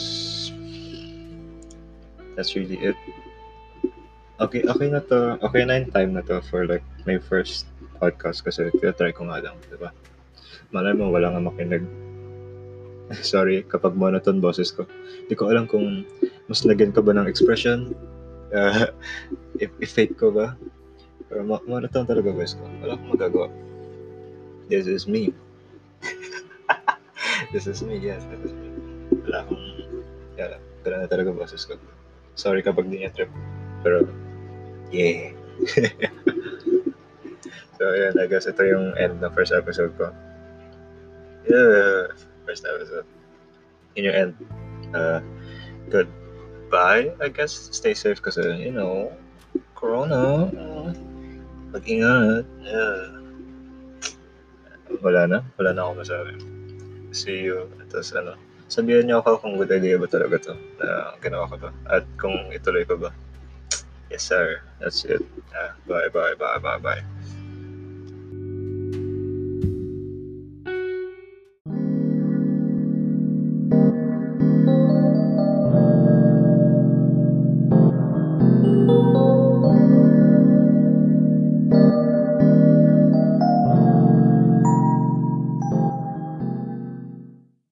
that's 2.39 2.55
really 2.55 2.79
it. 2.79 2.95
Okay, 4.39 4.63
okay 4.63 4.87
na 4.87 5.03
to. 5.11 5.39
Okay 5.43 5.67
na 5.67 5.83
yung 5.83 5.91
time 5.91 6.11
na 6.15 6.23
to 6.23 6.39
for 6.47 6.63
like 6.63 6.83
my 7.03 7.19
first 7.19 7.67
podcast 7.99 8.43
kasi 8.43 8.71
try 8.79 9.11
ko 9.11 9.27
nga 9.27 9.43
lang, 9.43 9.55
di 9.67 9.75
ba? 9.79 9.91
Malay 10.71 10.95
mo, 10.95 11.11
wala 11.11 11.31
nga 11.31 11.43
makinig. 11.43 11.83
Sorry 13.23 13.63
kapag 13.67 13.97
monotone 13.97 14.39
boses 14.39 14.71
ko. 14.71 14.87
Hindi 15.25 15.35
ko 15.35 15.51
alam 15.51 15.67
kung 15.67 16.07
mas 16.47 16.63
lagyan 16.63 16.95
ka 16.95 17.03
ba 17.03 17.15
ng 17.15 17.27
expression. 17.27 17.91
Uh, 18.53 18.87
if, 19.63 19.69
if 19.81 19.91
fake 19.91 20.15
ko 20.15 20.31
ba? 20.31 20.55
Pero 21.27 21.43
ma- 21.43 21.65
monotone 21.65 22.07
talaga 22.07 22.29
boses 22.31 22.55
ko. 22.55 22.63
Wala 22.83 22.95
akong 22.95 23.11
magagawa. 23.15 23.47
This 24.71 24.87
is 24.87 25.09
me. 25.09 25.35
this 27.53 27.67
is 27.67 27.83
me, 27.83 27.99
yes. 27.99 28.23
This 28.31 28.51
is 28.51 28.53
me. 28.55 28.69
Wala 29.27 29.43
akong... 29.43 29.63
Yeah, 30.33 30.57
ganun 30.81 31.05
na 31.05 31.09
talaga 31.11 31.35
boses 31.35 31.67
ko. 31.67 31.77
Sorry 32.33 32.65
kapag 32.65 32.89
di 32.89 33.03
niya 33.03 33.13
trip. 33.13 33.29
Pero, 33.85 34.07
yeah. 34.89 35.35
so, 37.77 37.83
yun. 37.93 38.17
I 38.17 38.25
guess 38.25 38.49
ito 38.49 38.63
yung 38.65 38.97
end 38.97 39.21
ng 39.21 39.33
first 39.35 39.53
episode 39.53 39.93
ko. 39.99 40.09
Yeah, 41.43 42.07
first 42.53 42.69
episode. 42.69 43.09
In 43.97 44.05
your 44.05 44.13
end. 44.13 44.37
Uh, 44.93 45.25
goodbye, 45.89 47.09
I 47.17 47.33
guess. 47.33 47.73
Stay 47.73 47.97
safe 47.97 48.21
kasi, 48.21 48.45
you 48.61 48.69
know, 48.69 49.09
Corona. 49.73 50.53
Uh, 50.53 50.93
mag-ingat. 51.73 52.45
Yeah. 52.61 53.01
Wala 55.01 55.25
na. 55.25 55.39
Wala 55.57 55.73
na 55.73 55.81
ako 55.81 56.05
masabi. 56.05 56.33
See 57.09 57.41
you. 57.41 57.65
Tapos 57.89 58.13
ano, 58.13 58.37
sabihan 58.69 59.09
niyo 59.09 59.25
ako 59.25 59.41
kung 59.41 59.57
good 59.57 59.73
idea 59.73 59.97
ba 59.97 60.05
talaga 60.05 60.37
to 60.37 60.53
na 60.77 61.17
ginawa 61.25 61.49
ko 61.49 61.57
to. 61.57 61.69
At 61.89 62.05
kung 62.21 62.37
ituloy 62.53 62.85
ko 62.85 63.01
ba. 63.01 63.09
Yes, 64.13 64.29
sir. 64.29 64.61
That's 64.77 65.01
it. 65.09 65.25
Uh, 65.57 65.73
bye, 65.89 66.05
bye, 66.13 66.37
bye, 66.37 66.61
bye, 66.61 66.77
bye. 66.77 67.01